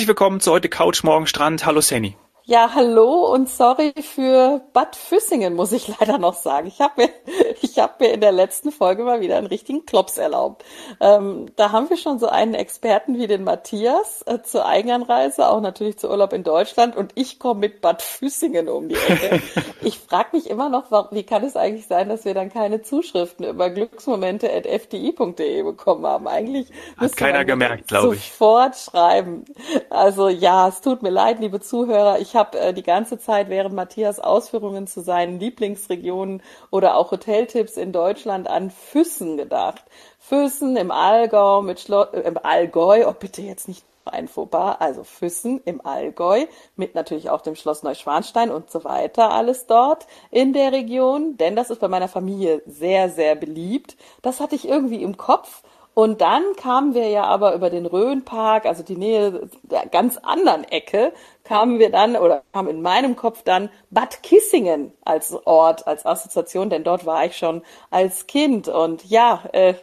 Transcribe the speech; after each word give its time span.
Herzlich 0.00 0.08
willkommen 0.08 0.40
zu 0.40 0.50
heute 0.50 0.70
Couch 0.70 1.04
Morgen 1.04 1.26
Strand. 1.26 1.66
Hallo 1.66 1.82
Sani. 1.82 2.16
Ja, 2.50 2.72
hallo 2.74 3.32
und 3.32 3.48
sorry 3.48 3.92
für 4.02 4.60
Bad 4.72 4.96
Füssingen, 4.96 5.54
muss 5.54 5.70
ich 5.70 5.86
leider 6.00 6.18
noch 6.18 6.34
sagen. 6.34 6.66
Ich 6.66 6.80
habe 6.80 7.02
mir, 7.02 7.08
ich 7.62 7.78
habe 7.78 7.94
mir 8.00 8.12
in 8.12 8.20
der 8.20 8.32
letzten 8.32 8.72
Folge 8.72 9.04
mal 9.04 9.20
wieder 9.20 9.36
einen 9.38 9.46
richtigen 9.46 9.86
Klops 9.86 10.18
erlaubt. 10.18 10.64
Ähm, 11.00 11.46
da 11.54 11.70
haben 11.70 11.88
wir 11.90 11.96
schon 11.96 12.18
so 12.18 12.26
einen 12.26 12.54
Experten 12.54 13.16
wie 13.18 13.28
den 13.28 13.44
Matthias 13.44 14.24
äh, 14.26 14.42
zur 14.42 14.66
Eigenanreise, 14.66 15.48
auch 15.48 15.60
natürlich 15.60 16.00
zu 16.00 16.10
Urlaub 16.10 16.32
in 16.32 16.42
Deutschland 16.42 16.96
und 16.96 17.12
ich 17.14 17.38
komme 17.38 17.60
mit 17.60 17.80
Bad 17.80 18.02
Füssingen 18.02 18.68
um 18.68 18.88
die 18.88 18.96
Ecke. 18.96 19.40
ich 19.82 20.00
frage 20.00 20.30
mich 20.32 20.50
immer 20.50 20.68
noch, 20.68 20.90
wie 21.12 21.22
kann 21.22 21.44
es 21.44 21.54
eigentlich 21.54 21.86
sein, 21.86 22.08
dass 22.08 22.24
wir 22.24 22.34
dann 22.34 22.52
keine 22.52 22.82
Zuschriften 22.82 23.46
über 23.46 23.70
glücksmomente.fdi.de 23.70 25.62
bekommen 25.62 26.04
haben? 26.04 26.26
Eigentlich 26.26 26.66
hat 26.96 27.16
keiner 27.16 27.44
gemerkt, 27.44 27.86
glaube 27.86 28.16
ich. 28.16 28.32
Sofort 28.32 28.74
schreiben. 28.74 29.44
Also 29.88 30.28
ja, 30.28 30.66
es 30.66 30.80
tut 30.80 31.04
mir 31.04 31.10
leid, 31.10 31.38
liebe 31.38 31.60
Zuhörer. 31.60 32.18
Ich 32.18 32.39
habe 32.40 32.58
äh, 32.58 32.74
die 32.74 32.82
ganze 32.82 33.18
Zeit 33.18 33.48
während 33.48 33.74
Matthias 33.74 34.18
Ausführungen 34.18 34.86
zu 34.86 35.02
seinen 35.02 35.38
Lieblingsregionen 35.38 36.42
oder 36.70 36.96
auch 36.96 37.12
Hoteltipps 37.12 37.76
in 37.76 37.92
Deutschland 37.92 38.48
an 38.48 38.70
Füssen 38.70 39.36
gedacht. 39.36 39.84
Füssen 40.18 40.76
im 40.76 40.90
Allgäu 40.90 41.62
mit 41.62 41.80
Schlo 41.80 42.02
äh, 42.02 42.20
im 42.22 42.38
Allgäu, 42.38 43.06
oh 43.06 43.14
bitte 43.18 43.42
jetzt 43.42 43.68
nicht 43.68 43.84
ein 44.06 44.28
Fauxpas, 44.28 44.76
also 44.80 45.04
Füssen 45.04 45.60
im 45.66 45.84
Allgäu 45.84 46.46
mit 46.74 46.94
natürlich 46.94 47.30
auch 47.30 47.42
dem 47.42 47.54
Schloss 47.54 47.82
Neuschwanstein 47.82 48.50
und 48.50 48.70
so 48.70 48.82
weiter, 48.82 49.30
alles 49.30 49.66
dort 49.66 50.06
in 50.30 50.52
der 50.52 50.72
Region, 50.72 51.36
denn 51.36 51.54
das 51.54 51.70
ist 51.70 51.80
bei 51.80 51.88
meiner 51.88 52.08
Familie 52.08 52.62
sehr, 52.66 53.10
sehr 53.10 53.36
beliebt. 53.36 53.96
Das 54.22 54.40
hatte 54.40 54.56
ich 54.56 54.66
irgendwie 54.66 55.02
im 55.02 55.16
Kopf 55.16 55.62
und 56.00 56.22
dann 56.22 56.42
kamen 56.56 56.94
wir 56.94 57.08
ja 57.10 57.24
aber 57.24 57.54
über 57.54 57.68
den 57.68 57.84
Rhönpark, 57.84 58.64
also 58.64 58.82
die 58.82 58.96
Nähe 58.96 59.50
der 59.64 59.84
ganz 59.84 60.16
anderen 60.16 60.64
Ecke, 60.64 61.12
kamen 61.44 61.78
wir 61.78 61.90
dann 61.90 62.16
oder 62.16 62.42
kam 62.54 62.68
in 62.68 62.80
meinem 62.80 63.16
Kopf 63.16 63.42
dann 63.42 63.68
Bad 63.90 64.22
Kissingen 64.22 64.94
als 65.04 65.34
Ort, 65.44 65.86
als 65.86 66.06
Assoziation, 66.06 66.70
denn 66.70 66.84
dort 66.84 67.04
war 67.04 67.26
ich 67.26 67.36
schon 67.36 67.60
als 67.90 68.26
Kind. 68.26 68.66
Und 68.66 69.04
ja, 69.04 69.42
äh, 69.52 69.74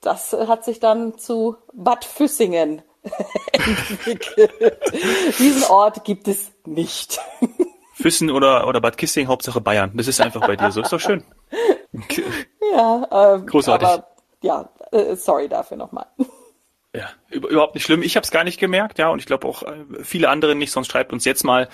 das 0.00 0.32
hat 0.32 0.64
sich 0.64 0.80
dann 0.80 1.18
zu 1.18 1.56
Bad 1.74 2.06
Füssingen 2.06 2.80
entwickelt. 3.52 4.52
Diesen 5.38 5.64
Ort 5.64 6.02
gibt 6.04 6.28
es 6.28 6.50
nicht. 6.64 7.20
Füssen 7.92 8.30
oder, 8.30 8.66
oder 8.66 8.80
Bad 8.80 8.96
Kissing, 8.96 9.28
Hauptsache 9.28 9.60
Bayern. 9.60 9.92
Das 9.94 10.08
ist 10.08 10.18
einfach 10.18 10.40
bei 10.46 10.56
dir 10.56 10.72
so. 10.72 10.80
Ist 10.80 10.94
doch 10.94 11.00
schön. 11.00 11.24
ja, 12.72 13.34
ähm, 13.34 13.44
großartig. 13.44 13.86
Aber, 13.86 14.11
ja, 14.42 14.68
äh, 14.92 15.16
sorry 15.16 15.48
dafür 15.48 15.76
nochmal. 15.76 16.06
Ja, 16.94 17.08
überhaupt 17.30 17.74
nicht 17.74 17.84
schlimm. 17.84 18.02
Ich 18.02 18.16
habe 18.16 18.24
es 18.24 18.30
gar 18.30 18.44
nicht 18.44 18.60
gemerkt, 18.60 18.98
ja, 18.98 19.08
und 19.08 19.18
ich 19.18 19.24
glaube 19.24 19.48
auch 19.48 19.62
äh, 19.62 19.86
viele 20.02 20.28
andere 20.28 20.54
nicht. 20.54 20.72
Sonst 20.72 20.92
schreibt 20.92 21.14
uns 21.14 21.24
jetzt 21.24 21.42
mal, 21.42 21.70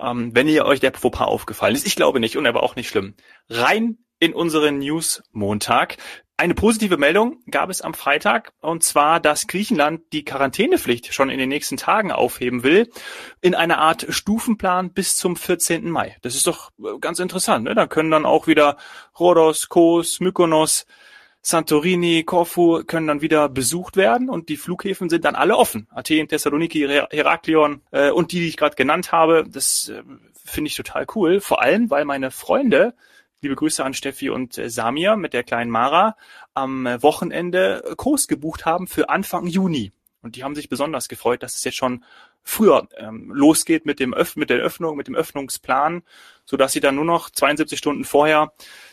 ähm, 0.00 0.30
wenn 0.32 0.46
ihr 0.46 0.64
euch 0.64 0.78
der 0.78 0.94
Fauxpas 0.94 1.26
aufgefallen 1.26 1.74
ist. 1.74 1.88
Ich 1.88 1.96
glaube 1.96 2.20
nicht 2.20 2.36
und 2.36 2.46
aber 2.46 2.62
auch 2.62 2.76
nicht 2.76 2.88
schlimm. 2.88 3.14
Rein 3.48 3.98
in 4.20 4.32
unseren 4.32 4.78
News 4.78 5.24
Montag. 5.32 5.96
Eine 6.36 6.54
positive 6.54 6.96
Meldung 6.98 7.42
gab 7.50 7.68
es 7.68 7.82
am 7.82 7.94
Freitag, 7.94 8.52
und 8.60 8.82
zwar, 8.82 9.18
dass 9.20 9.46
Griechenland 9.46 10.00
die 10.12 10.24
Quarantänepflicht 10.24 11.12
schon 11.12 11.30
in 11.30 11.38
den 11.38 11.48
nächsten 11.48 11.76
Tagen 11.76 12.12
aufheben 12.12 12.62
will, 12.62 12.88
in 13.40 13.54
einer 13.54 13.78
Art 13.78 14.06
Stufenplan 14.08 14.92
bis 14.92 15.16
zum 15.16 15.36
14. 15.36 15.90
Mai. 15.90 16.16
Das 16.22 16.34
ist 16.34 16.46
doch 16.46 16.70
äh, 16.78 16.98
ganz 17.00 17.18
interessant. 17.18 17.64
Ne? 17.64 17.74
Da 17.74 17.86
können 17.86 18.10
dann 18.10 18.24
auch 18.24 18.46
wieder 18.46 18.76
Rhodos, 19.18 19.68
Kos, 19.68 20.20
Mykonos, 20.20 20.86
Santorini, 21.42 22.22
Korfu 22.24 22.84
können 22.84 23.06
dann 23.06 23.22
wieder 23.22 23.48
besucht 23.48 23.96
werden 23.96 24.28
und 24.28 24.48
die 24.48 24.56
Flughäfen 24.56 25.08
sind 25.08 25.24
dann 25.24 25.34
alle 25.34 25.56
offen. 25.56 25.88
Athen, 25.90 26.28
Thessaloniki, 26.28 26.86
Heraklion 27.10 27.80
äh, 27.92 28.10
und 28.10 28.32
die, 28.32 28.40
die 28.40 28.48
ich 28.48 28.56
gerade 28.58 28.76
genannt 28.76 29.10
habe, 29.10 29.44
das 29.48 29.88
äh, 29.88 30.02
finde 30.44 30.68
ich 30.68 30.76
total 30.76 31.06
cool. 31.14 31.40
Vor 31.40 31.62
allem, 31.62 31.88
weil 31.90 32.04
meine 32.04 32.30
Freunde, 32.30 32.94
liebe 33.40 33.56
Grüße 33.56 33.82
an 33.82 33.94
Steffi 33.94 34.28
und 34.28 34.58
äh, 34.58 34.68
Samir 34.68 35.16
mit 35.16 35.32
der 35.32 35.42
kleinen 35.42 35.70
Mara, 35.70 36.16
am 36.52 36.84
Wochenende 37.00 37.94
Kurs 37.96 38.28
gebucht 38.28 38.66
haben 38.66 38.86
für 38.86 39.08
Anfang 39.08 39.46
Juni. 39.46 39.92
Und 40.22 40.36
die 40.36 40.44
haben 40.44 40.54
sich 40.54 40.68
besonders 40.68 41.08
gefreut, 41.08 41.42
dass 41.42 41.56
es 41.56 41.64
jetzt 41.64 41.76
schon 41.76 42.04
früher 42.42 42.88
ähm, 42.96 43.30
losgeht 43.32 43.86
mit 43.86 44.00
dem 44.00 44.14
Öff 44.14 44.36
mit 44.36 44.50
der 44.50 44.58
Öffnung, 44.58 44.96
mit 44.96 45.06
dem 45.06 45.14
Öffnungsplan, 45.14 46.02
so 46.44 46.56
dass 46.56 46.72
sie 46.72 46.80
dann 46.80 46.96
nur 46.96 47.04
noch 47.04 47.30
72 47.30 47.78
Stunden 47.78 48.04
vorher 48.04 48.52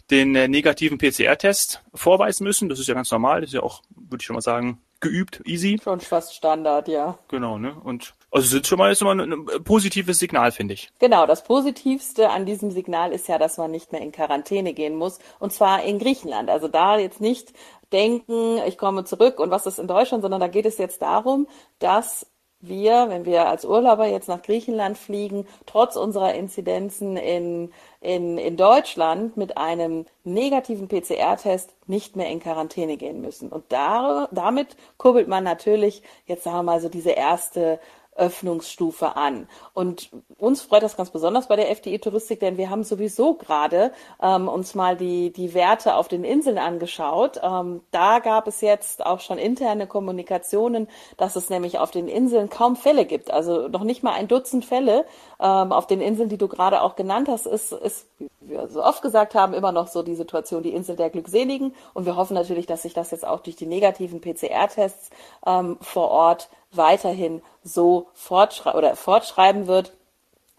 den 0.10 0.36
äh, 0.36 0.48
negativen 0.48 0.98
PCR-Test 0.98 1.84
vorweisen 1.94 2.44
müssen. 2.44 2.70
Das 2.70 2.80
ist 2.80 2.88
ja 2.88 2.94
ganz 2.94 3.12
normal, 3.12 3.42
das 3.42 3.50
ist 3.50 3.54
ja 3.56 3.64
auch, 3.64 3.84
würde 3.90 4.22
ich 4.22 4.26
schon 4.26 4.36
mal 4.36 4.42
sagen, 4.42 4.82
geübt, 5.00 5.42
easy. 5.46 5.80
Schon 5.84 6.00
fast 6.00 6.36
Standard, 6.36 6.88
ja. 6.88 7.18
Genau, 7.28 7.58
ne? 7.58 7.74
Und 7.74 8.14
also 8.32 8.48
sind 8.48 8.68
schon 8.68 8.78
mal 8.78 8.92
ist 8.92 9.00
schon 9.00 9.18
mal 9.18 9.22
ein, 9.22 9.64
positives 9.64 10.20
Signal, 10.20 10.52
finde 10.52 10.74
ich. 10.74 10.90
Genau, 11.00 11.26
das 11.26 11.44
Positivste 11.44 12.30
an 12.30 12.46
diesem 12.46 12.72
Signal 12.72 13.12
ist 13.14 13.28
ja, 13.28 13.38
dass 13.38 13.58
man 13.58 13.72
nicht 13.72 13.92
mehr 13.92 14.02
in 14.02 14.12
Quarantäne 14.12 14.74
gehen 14.74 14.96
muss. 14.96 15.20
Und 15.40 15.54
zwar 15.54 15.84
in 15.84 16.00
Griechenland. 16.00 16.50
Also 16.50 16.68
da 16.68 16.98
jetzt 16.98 17.22
nicht 17.22 17.54
denken, 17.94 18.60
ich 18.66 18.78
komme 18.78 19.06
zurück 19.06 19.40
und 19.40 19.50
was 19.50 19.66
ist 19.66 19.80
in 19.80 19.88
Deutschland, 19.88 20.22
sondern 20.22 20.42
da 20.42 20.48
geht 20.48 20.66
es 20.66 20.78
jetzt 20.78 21.02
darum, 21.02 21.48
dass 21.80 22.28
wir, 22.60 23.10
wenn 23.10 23.26
wir 23.26 23.48
als 23.48 23.66
Urlauber 23.66 24.08
jetzt 24.08 24.28
nach 24.28 24.42
Griechenland 24.42 24.98
fliegen, 24.98 25.46
trotz 25.68 25.96
unserer 25.96 26.34
Inzidenzen 26.34 27.16
in, 27.16 27.72
in, 28.02 28.38
in 28.40 28.58
Deutschland 28.58 29.38
mit 29.38 29.58
einem 29.58 30.06
negativen 30.24 30.88
PCR-Test 30.88 31.76
nicht 31.86 32.16
mehr 32.16 32.30
in 32.30 32.40
Quarantäne 32.40 32.98
gehen 32.98 33.22
müssen. 33.22 33.50
Und 33.50 33.66
da, 33.70 34.28
damit 34.32 34.76
kurbelt 34.98 35.28
man 35.28 35.44
natürlich, 35.44 36.02
jetzt 36.26 36.44
sagen 36.44 36.58
wir 36.58 36.64
mal 36.64 36.82
so 36.82 36.90
diese 36.90 37.12
erste 37.12 37.80
Öffnungsstufe 38.18 39.16
an. 39.16 39.48
Und 39.74 40.10
uns 40.38 40.62
freut 40.62 40.84
das 40.84 40.98
ganz 40.98 41.10
besonders 41.10 41.48
bei 41.48 41.56
der 41.56 41.70
FDI 41.72 42.00
Touristik, 42.00 42.40
denn 42.40 42.58
wir 42.58 42.70
haben 42.70 42.84
sowieso 42.84 43.36
gerade 43.36 43.92
ähm, 44.22 44.48
uns 44.48 44.76
mal 44.76 44.98
die, 44.98 45.32
die 45.32 45.54
Werte 45.54 45.96
auf 45.96 46.08
den 46.08 46.24
Inseln 46.24 46.58
angeschaut. 46.58 47.40
Ähm, 47.42 47.82
da 47.92 48.20
gab 48.20 48.48
es 48.48 48.62
jetzt 48.62 49.06
auch 49.06 49.20
schon 49.20 49.38
interne 49.38 49.88
Kommunikationen, 49.88 50.88
dass 51.18 51.36
es 51.36 51.50
nämlich 51.50 51.80
auf 51.80 51.92
den 51.92 52.08
Inseln 52.08 52.50
kaum 52.50 52.76
Fälle 52.76 53.06
gibt. 53.06 53.32
Also 53.32 53.68
noch 53.68 53.84
nicht 53.84 54.04
mal 54.04 54.14
ein 54.14 54.28
Dutzend 54.28 54.66
Fälle 54.66 55.06
ähm, 55.40 55.72
auf 55.72 55.88
den 55.88 56.02
Inseln, 56.02 56.30
die 56.30 56.38
du 56.38 56.48
gerade 56.48 56.82
auch 56.82 56.96
genannt 56.96 57.28
hast, 57.30 57.46
ist, 57.46 57.72
ist, 57.72 58.08
wie 58.20 58.30
wir 58.42 58.68
so 58.68 58.84
oft 58.84 59.02
gesagt 59.02 59.36
haben, 59.36 59.54
immer 59.54 59.72
noch 59.72 59.88
so 59.88 60.04
die 60.04 60.16
Situation, 60.16 60.64
die 60.64 60.74
Insel 60.74 60.96
der 60.96 61.10
Glückseligen. 61.10 61.74
Und 61.94 62.06
wir 62.06 62.16
hoffen 62.16 62.34
natürlich, 62.34 62.66
dass 62.66 62.82
sich 62.84 62.94
das 62.94 63.12
jetzt 63.12 63.28
auch 63.28 63.42
durch 63.42 63.56
die 63.56 63.66
negativen 63.66 64.22
PCR-Tests 64.22 65.10
ähm, 65.46 65.78
vor 65.82 66.10
Ort 66.10 66.50
weiterhin 66.72 67.42
so 67.64 68.08
fortschrei 68.14 68.74
oder 68.74 68.96
fortschreiben 68.96 69.68
wird 69.68 69.94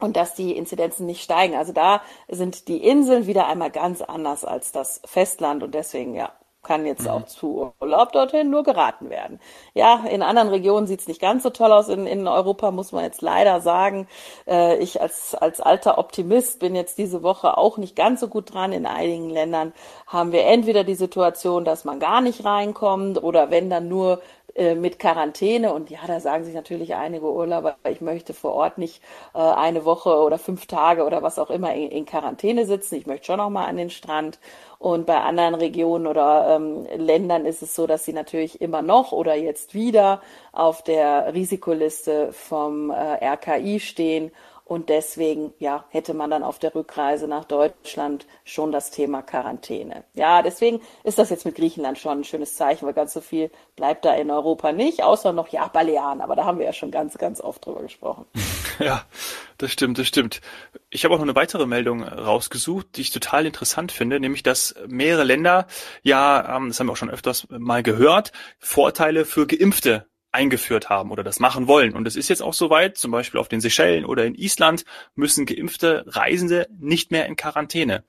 und 0.00 0.16
dass 0.16 0.34
die 0.34 0.56
Inzidenzen 0.56 1.06
nicht 1.06 1.22
steigen. 1.22 1.56
Also 1.56 1.72
da 1.72 2.02
sind 2.28 2.68
die 2.68 2.84
Inseln 2.84 3.26
wieder 3.26 3.46
einmal 3.46 3.70
ganz 3.70 4.00
anders 4.00 4.44
als 4.44 4.72
das 4.72 5.00
Festland 5.04 5.62
und 5.62 5.74
deswegen 5.74 6.14
ja 6.14 6.32
kann 6.62 6.84
jetzt 6.84 7.04
mhm. 7.04 7.08
auch 7.08 7.24
zu 7.24 7.72
Urlaub 7.80 8.12
dorthin 8.12 8.50
nur 8.50 8.62
geraten 8.62 9.10
werden. 9.10 9.40
Ja, 9.74 10.04
in 10.10 10.22
anderen 10.22 10.48
Regionen 10.48 10.86
sieht 10.86 11.00
es 11.00 11.08
nicht 11.08 11.20
ganz 11.20 11.42
so 11.42 11.50
toll 11.50 11.72
aus. 11.72 11.88
In, 11.88 12.06
in 12.06 12.26
Europa 12.28 12.70
muss 12.70 12.92
man 12.92 13.04
jetzt 13.04 13.22
leider 13.22 13.60
sagen, 13.60 14.08
äh, 14.46 14.76
ich 14.78 15.00
als, 15.00 15.34
als 15.34 15.60
alter 15.60 15.98
Optimist 15.98 16.58
bin 16.60 16.74
jetzt 16.74 16.98
diese 16.98 17.22
Woche 17.22 17.56
auch 17.56 17.78
nicht 17.78 17.96
ganz 17.96 18.20
so 18.20 18.28
gut 18.28 18.52
dran. 18.52 18.72
In 18.72 18.86
einigen 18.86 19.30
Ländern 19.30 19.72
haben 20.06 20.32
wir 20.32 20.44
entweder 20.44 20.84
die 20.84 20.94
Situation, 20.94 21.64
dass 21.64 21.84
man 21.84 22.00
gar 22.00 22.20
nicht 22.20 22.44
reinkommt 22.44 23.22
oder 23.22 23.50
wenn 23.50 23.70
dann 23.70 23.88
nur 23.88 24.20
äh, 24.58 24.74
mit 24.74 24.98
Quarantäne. 24.98 25.72
Und 25.72 25.88
ja, 25.88 26.00
da 26.06 26.18
sagen 26.18 26.44
sich 26.44 26.54
natürlich 26.54 26.96
einige 26.96 27.32
Urlauber, 27.32 27.76
ich 27.88 28.00
möchte 28.00 28.34
vor 28.34 28.54
Ort 28.54 28.76
nicht 28.76 29.00
äh, 29.32 29.38
eine 29.38 29.84
Woche 29.84 30.10
oder 30.10 30.36
fünf 30.36 30.66
Tage 30.66 31.04
oder 31.04 31.22
was 31.22 31.38
auch 31.38 31.50
immer 31.50 31.72
in, 31.74 31.90
in 31.90 32.04
Quarantäne 32.06 32.66
sitzen. 32.66 32.96
Ich 32.96 33.06
möchte 33.06 33.26
schon 33.26 33.38
noch 33.38 33.50
mal 33.50 33.66
an 33.66 33.76
den 33.76 33.90
Strand. 33.90 34.40
Und 34.80 35.06
bei 35.06 35.20
anderen 35.20 35.54
Regionen 35.54 36.08
oder 36.08 36.56
ähm, 36.56 36.86
Ländern 36.96 37.46
ist 37.46 37.62
es 37.62 37.74
so, 37.74 37.86
dass 37.86 38.04
sie 38.04 38.12
natürlich 38.12 38.60
immer 38.60 38.82
noch 38.82 39.12
oder 39.12 39.36
jetzt 39.36 39.74
wieder 39.74 40.22
auf 40.52 40.82
der 40.82 41.34
Risikoliste 41.34 42.32
vom 42.32 42.90
äh, 42.90 43.24
RKI 43.24 43.78
stehen 43.78 44.32
und 44.68 44.90
deswegen, 44.90 45.54
ja, 45.58 45.86
hätte 45.88 46.12
man 46.12 46.30
dann 46.30 46.42
auf 46.42 46.58
der 46.58 46.74
Rückreise 46.74 47.26
nach 47.26 47.46
Deutschland 47.46 48.26
schon 48.44 48.70
das 48.70 48.90
Thema 48.90 49.22
Quarantäne. 49.22 50.04
Ja, 50.12 50.42
deswegen 50.42 50.82
ist 51.04 51.18
das 51.18 51.30
jetzt 51.30 51.46
mit 51.46 51.54
Griechenland 51.54 51.98
schon 51.98 52.20
ein 52.20 52.24
schönes 52.24 52.54
Zeichen, 52.54 52.84
weil 52.84 52.92
ganz 52.92 53.14
so 53.14 53.22
viel 53.22 53.50
bleibt 53.76 54.04
da 54.04 54.12
in 54.12 54.30
Europa 54.30 54.72
nicht, 54.72 55.02
außer 55.02 55.32
noch, 55.32 55.48
ja, 55.48 55.66
Balearen. 55.68 56.20
Aber 56.20 56.36
da 56.36 56.44
haben 56.44 56.58
wir 56.58 56.66
ja 56.66 56.74
schon 56.74 56.90
ganz, 56.90 57.16
ganz 57.16 57.40
oft 57.40 57.64
drüber 57.64 57.80
gesprochen. 57.82 58.26
Ja, 58.80 59.04
das 59.56 59.72
stimmt, 59.72 59.98
das 59.98 60.06
stimmt. 60.06 60.40
Ich 60.88 61.04
habe 61.04 61.12
auch 61.12 61.18
noch 61.18 61.24
eine 61.24 61.34
weitere 61.34 61.66
Meldung 61.66 62.04
rausgesucht, 62.04 62.86
die 62.94 63.00
ich 63.00 63.10
total 63.10 63.44
interessant 63.44 63.90
finde, 63.90 64.20
nämlich, 64.20 64.44
dass 64.44 64.76
mehrere 64.86 65.24
Länder, 65.24 65.66
ja, 66.02 66.56
ähm, 66.56 66.68
das 66.68 66.78
haben 66.78 66.86
wir 66.86 66.92
auch 66.92 66.96
schon 66.96 67.10
öfters 67.10 67.48
mal 67.50 67.82
gehört, 67.82 68.30
Vorteile 68.60 69.24
für 69.24 69.48
Geimpfte 69.48 70.06
eingeführt 70.38 70.88
haben 70.88 71.10
oder 71.10 71.24
das 71.24 71.40
machen 71.40 71.66
wollen. 71.66 71.94
Und 71.94 72.06
es 72.06 72.14
ist 72.14 72.28
jetzt 72.28 72.42
auch 72.42 72.54
soweit, 72.54 72.96
zum 72.96 73.10
Beispiel 73.10 73.40
auf 73.40 73.48
den 73.48 73.60
Seychellen 73.60 74.04
oder 74.04 74.24
in 74.24 74.36
Island 74.36 74.84
müssen 75.16 75.46
geimpfte 75.46 76.04
Reisende 76.06 76.68
nicht 76.78 77.10
mehr 77.10 77.26
in 77.26 77.34
Quarantäne. 77.34 78.04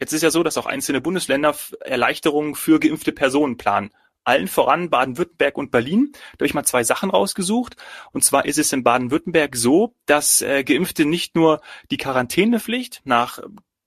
Jetzt 0.00 0.12
ist 0.12 0.22
ja 0.22 0.30
so, 0.30 0.42
dass 0.42 0.58
auch 0.58 0.66
einzelne 0.66 1.00
Bundesländer 1.00 1.54
Erleichterungen 1.80 2.56
für 2.56 2.80
geimpfte 2.80 3.12
Personen 3.12 3.56
planen. 3.56 3.90
allen 4.24 4.48
voran 4.48 4.90
Baden-Württemberg 4.90 5.56
und 5.56 5.70
Berlin. 5.70 6.10
Da 6.12 6.40
habe 6.40 6.46
ich 6.46 6.52
mal 6.52 6.64
zwei 6.64 6.84
Sachen 6.84 7.08
rausgesucht. 7.08 7.76
Und 8.12 8.24
zwar 8.24 8.44
ist 8.44 8.58
es 8.58 8.72
in 8.72 8.82
Baden-Württemberg 8.82 9.56
so, 9.56 9.94
dass 10.04 10.42
äh, 10.42 10.64
Geimpfte 10.64 11.06
nicht 11.06 11.34
nur 11.34 11.62
die 11.90 11.96
Quarantänepflicht 11.96 13.00
nach 13.04 13.38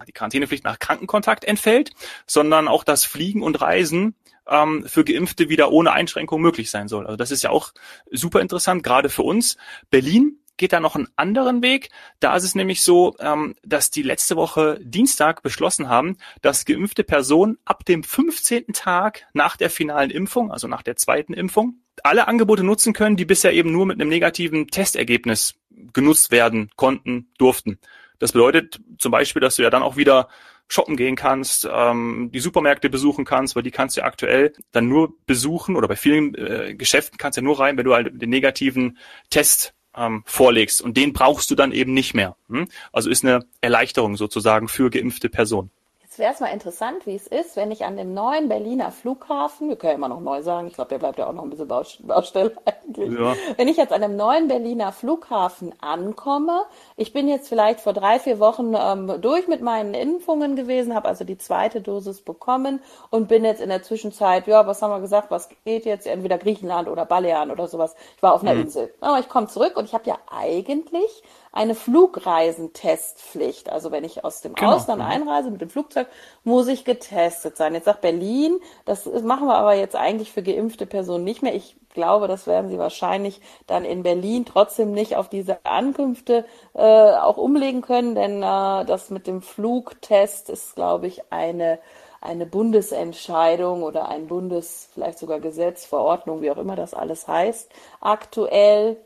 die 0.08 0.14
Quarantänepflicht 0.14 0.64
nach 0.64 0.80
Krankenkontakt 0.80 1.44
entfällt, 1.46 1.92
sondern 2.26 2.68
auch 2.68 2.84
das 2.84 3.06
Fliegen 3.06 3.44
und 3.44 3.62
Reisen 3.62 4.16
ähm, 4.48 4.86
für 4.88 5.04
Geimpfte 5.04 5.50
wieder 5.50 5.72
ohne 5.72 5.92
Einschränkung 5.94 6.42
möglich 6.42 6.70
sein 6.70 6.88
soll. 6.88 7.06
Also 7.06 7.18
das 7.18 7.32
ist 7.32 7.44
ja 7.44 7.50
auch 7.50 7.74
super 8.12 8.42
interessant, 8.42 8.84
gerade 8.84 9.10
für 9.10 9.24
uns. 9.24 9.58
Berlin 9.90 10.42
geht 10.58 10.74
da 10.74 10.80
noch 10.80 10.96
einen 10.96 11.08
anderen 11.16 11.64
Weg. 11.64 11.90
Da 12.20 12.36
ist 12.36 12.44
es 12.44 12.56
nämlich 12.56 12.84
so, 12.84 13.16
ähm, 13.20 13.56
dass 13.64 13.90
die 13.90 14.04
letzte 14.04 14.36
Woche 14.36 14.80
Dienstag 14.82 15.42
beschlossen 15.42 15.90
haben, 15.90 16.18
dass 16.42 16.66
geimpfte 16.66 17.04
Personen 17.04 17.58
ab 17.66 17.84
dem 17.86 18.04
15. 18.04 18.68
Tag 18.74 19.26
nach 19.34 19.58
der 19.58 19.70
finalen 19.70 20.12
Impfung, 20.12 20.52
also 20.52 20.68
nach 20.68 20.84
der 20.84 20.96
zweiten 20.96 21.34
Impfung, 21.34 21.82
alle 22.04 22.28
Angebote 22.28 22.64
nutzen 22.64 22.94
können, 22.94 23.18
die 23.18 23.26
bisher 23.26 23.54
eben 23.54 23.72
nur 23.72 23.86
mit 23.86 24.00
einem 24.00 24.10
negativen 24.10 24.68
Testergebnis 24.68 25.56
genutzt 25.94 26.32
werden 26.32 26.70
konnten, 26.76 27.32
durften. 27.38 27.80
Das 28.20 28.34
bedeutet 28.34 28.80
zum 29.00 29.12
Beispiel, 29.12 29.40
dass 29.40 29.56
du 29.56 29.64
ja 29.64 29.72
dann 29.72 29.82
auch 29.82 29.98
wieder 29.98 30.30
shoppen 30.72 30.96
gehen 30.96 31.18
kannst, 31.18 31.68
ähm, 31.70 32.30
die 32.34 32.40
Supermärkte 32.40 32.90
besuchen 32.90 33.26
kannst, 33.26 33.56
weil 33.56 33.64
die 33.64 33.72
kannst 33.72 33.98
du 33.98 34.02
ja 34.02 34.08
aktuell 34.08 34.54
dann 34.72 34.88
nur 34.88 35.14
besuchen 35.26 35.76
oder 35.76 35.88
bei 35.88 35.98
vielen 35.98 36.34
äh, 36.36 36.76
Geschäften 36.76 37.18
kannst 37.18 37.38
du 37.38 37.42
ja 37.42 37.44
nur 37.44 37.60
rein, 37.60 37.78
wenn 37.78 37.84
du 37.84 37.94
halt 37.94 38.22
den 38.22 38.30
negativen 38.30 38.98
Test 39.30 39.74
ähm, 39.96 40.24
vorlegst. 40.26 40.82
Und 40.82 40.96
den 40.96 41.12
brauchst 41.12 41.52
du 41.52 41.56
dann 41.56 41.74
eben 41.74 41.94
nicht 41.94 42.14
mehr. 42.14 42.38
Hm? 42.48 42.70
Also 42.94 43.10
ist 43.10 43.26
eine 43.26 43.46
Erleichterung 43.60 44.16
sozusagen 44.16 44.70
für 44.70 44.90
geimpfte 44.90 45.28
Personen. 45.28 45.72
Jetzt 46.12 46.20
wäre 46.20 46.34
es 46.34 46.42
mal 46.42 46.48
interessant, 46.48 47.06
wie 47.06 47.16
es 47.16 47.26
ist, 47.26 47.56
wenn 47.56 47.72
ich 47.72 47.86
an 47.86 47.96
dem 47.96 48.14
neuen 48.14 48.50
Berliner 48.50 48.92
Flughafen, 48.92 49.70
wir 49.70 49.78
können 49.78 49.92
ja 49.92 49.96
immer 49.96 50.10
noch 50.10 50.20
neu 50.20 50.42
sagen, 50.42 50.68
ich 50.68 50.74
glaube, 50.74 50.90
der 50.90 50.98
bleibt 50.98 51.18
ja 51.18 51.26
auch 51.26 51.32
noch 51.32 51.44
ein 51.44 51.50
bisschen 51.50 51.70
Baustelle 51.70 52.52
eigentlich. 52.66 53.18
Ja. 53.18 53.34
Wenn 53.56 53.70
ich 53.70 53.78
jetzt 53.78 53.94
an 53.94 54.02
dem 54.02 54.18
neuen 54.18 54.50
Berliner 54.50 54.92
Flughafen 54.92 55.74
ankomme, 55.80 56.64
ich 56.98 57.14
bin 57.14 57.30
jetzt 57.30 57.48
vielleicht 57.48 57.80
vor 57.80 57.94
drei, 57.94 58.20
vier 58.20 58.42
Wochen 58.42 58.76
ähm, 58.78 59.22
durch 59.22 59.48
mit 59.48 59.62
meinen 59.62 59.94
Impfungen 59.94 60.58
gewesen, 60.58 60.96
habe 60.96 61.08
also 61.08 61.24
die 61.24 61.38
zweite 61.38 61.80
Dosis 61.80 62.22
bekommen 62.24 62.82
und 63.10 63.30
bin 63.30 63.46
jetzt 63.46 63.62
in 63.62 63.70
der 63.70 63.82
Zwischenzeit, 63.82 64.48
ja, 64.48 64.68
was 64.68 64.82
haben 64.82 64.92
wir 64.92 65.00
gesagt, 65.00 65.32
was 65.32 65.48
geht 65.64 65.86
jetzt, 65.86 66.08
entweder 66.08 66.38
Griechenland 66.38 66.90
oder 66.90 67.06
Balearen 67.06 67.52
oder 67.52 67.70
sowas. 67.70 67.96
Ich 68.18 68.22
war 68.22 68.34
auf 68.34 68.42
einer 68.42 68.56
mhm. 68.56 68.64
Insel. 68.64 68.94
Aber 69.00 69.20
ich 69.20 69.30
komme 69.30 69.48
zurück 69.48 69.78
und 69.78 69.86
ich 69.86 69.94
habe 69.94 70.10
ja 70.10 70.18
eigentlich 70.30 71.24
eine 71.52 71.76
Flugreisentestpflicht. 71.76 73.70
Also 73.70 73.92
wenn 73.92 74.04
ich 74.04 74.24
aus 74.24 74.42
dem 74.42 74.54
genau. 74.54 74.74
Ausland 74.74 75.02
einreise 75.02 75.52
mit 75.52 75.62
dem 75.62 75.70
Flugzeug, 75.70 76.08
muss 76.44 76.68
ich 76.68 76.86
getestet 76.86 77.58
sein. 77.58 77.74
Jetzt 77.74 77.86
sagt 77.86 78.02
Berlin, 78.02 78.60
das 78.86 79.06
machen 79.06 79.48
wir 79.48 79.56
aber 79.56 79.74
jetzt 79.74 79.96
eigentlich 79.96 80.32
für 80.32 80.44
geimpfte 80.44 80.86
Personen 80.86 81.24
nicht 81.24 81.42
mehr. 81.42 81.54
Ich 81.54 81.76
glaube, 81.94 82.28
das 82.28 82.48
werden 82.48 82.70
sie 82.70 82.78
wahrscheinlich 82.78 83.42
dann 83.68 83.84
in 83.84 84.04
Berlin 84.04 84.46
trotzdem 84.46 84.92
nicht 84.94 85.18
auf 85.18 85.28
diese 85.28 85.66
Ankünfte 85.66 86.46
äh, 86.74 86.82
auch 86.82 87.38
umlegen 87.38 87.82
können, 87.82 88.16
denn 88.16 88.42
äh, 88.42 88.86
das 88.86 89.10
mit 89.10 89.28
dem 89.28 89.42
Flugtest 89.42 90.50
ist, 90.50 90.76
glaube 90.76 91.08
ich, 91.08 91.32
eine 91.32 91.80
eine 92.24 92.46
Bundesentscheidung 92.46 93.82
oder 93.82 94.08
ein 94.08 94.28
Bundes, 94.28 94.90
vielleicht 94.94 95.18
sogar 95.18 95.40
Gesetz, 95.40 95.86
Verordnung, 95.86 96.44
wie 96.44 96.52
auch 96.52 96.58
immer 96.58 96.76
das 96.76 96.94
alles 96.94 97.28
heißt, 97.28 97.72
aktuell 98.00 98.98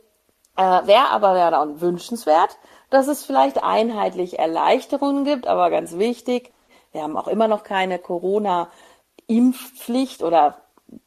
äh, 0.58 0.62
Wäre 0.62 1.12
aber 1.12 1.38
ja 1.38 1.52
dann 1.52 1.82
wünschenswert, 1.82 2.58
dass 2.90 3.08
es 3.08 3.26
vielleicht 3.26 3.62
einheitlich 3.64 4.40
Erleichterungen 4.40 5.26
gibt, 5.26 5.48
aber 5.48 5.70
ganz 5.70 5.98
wichtig, 5.98 6.54
wir 6.92 7.04
haben 7.04 7.18
auch 7.18 7.28
immer 7.28 7.50
noch 7.50 7.64
keine 7.64 8.00
Corona-Impfpflicht 8.00 10.24
oder 10.24 10.62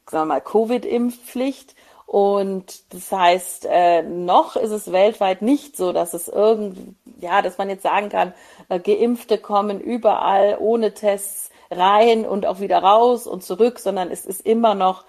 sagen 0.07 0.29
wir 0.29 0.35
mal 0.35 0.41
Covid-Impfpflicht. 0.41 1.75
Und 2.05 2.93
das 2.95 3.13
heißt, 3.13 3.67
äh, 3.71 4.03
noch 4.03 4.57
ist 4.57 4.71
es 4.71 4.93
weltweit 4.93 5.43
nicht 5.43 5.77
so, 5.77 5.93
dass 5.93 6.15
es 6.15 6.29
irgend, 6.29 6.97
ja, 7.21 7.43
dass 7.43 7.59
man 7.59 7.69
jetzt 7.69 7.83
sagen 7.83 8.09
kann, 8.09 8.33
äh, 8.71 8.81
Geimpfte 8.81 9.37
kommen 9.39 9.81
überall 9.81 10.57
ohne 10.59 10.95
Tests 10.95 11.51
rein 11.71 12.25
und 12.25 12.47
auch 12.47 12.61
wieder 12.61 12.83
raus 12.83 13.27
und 13.27 13.45
zurück, 13.45 13.79
sondern 13.79 14.11
es 14.11 14.25
ist 14.25 14.41
immer 14.47 14.75
noch 14.75 15.05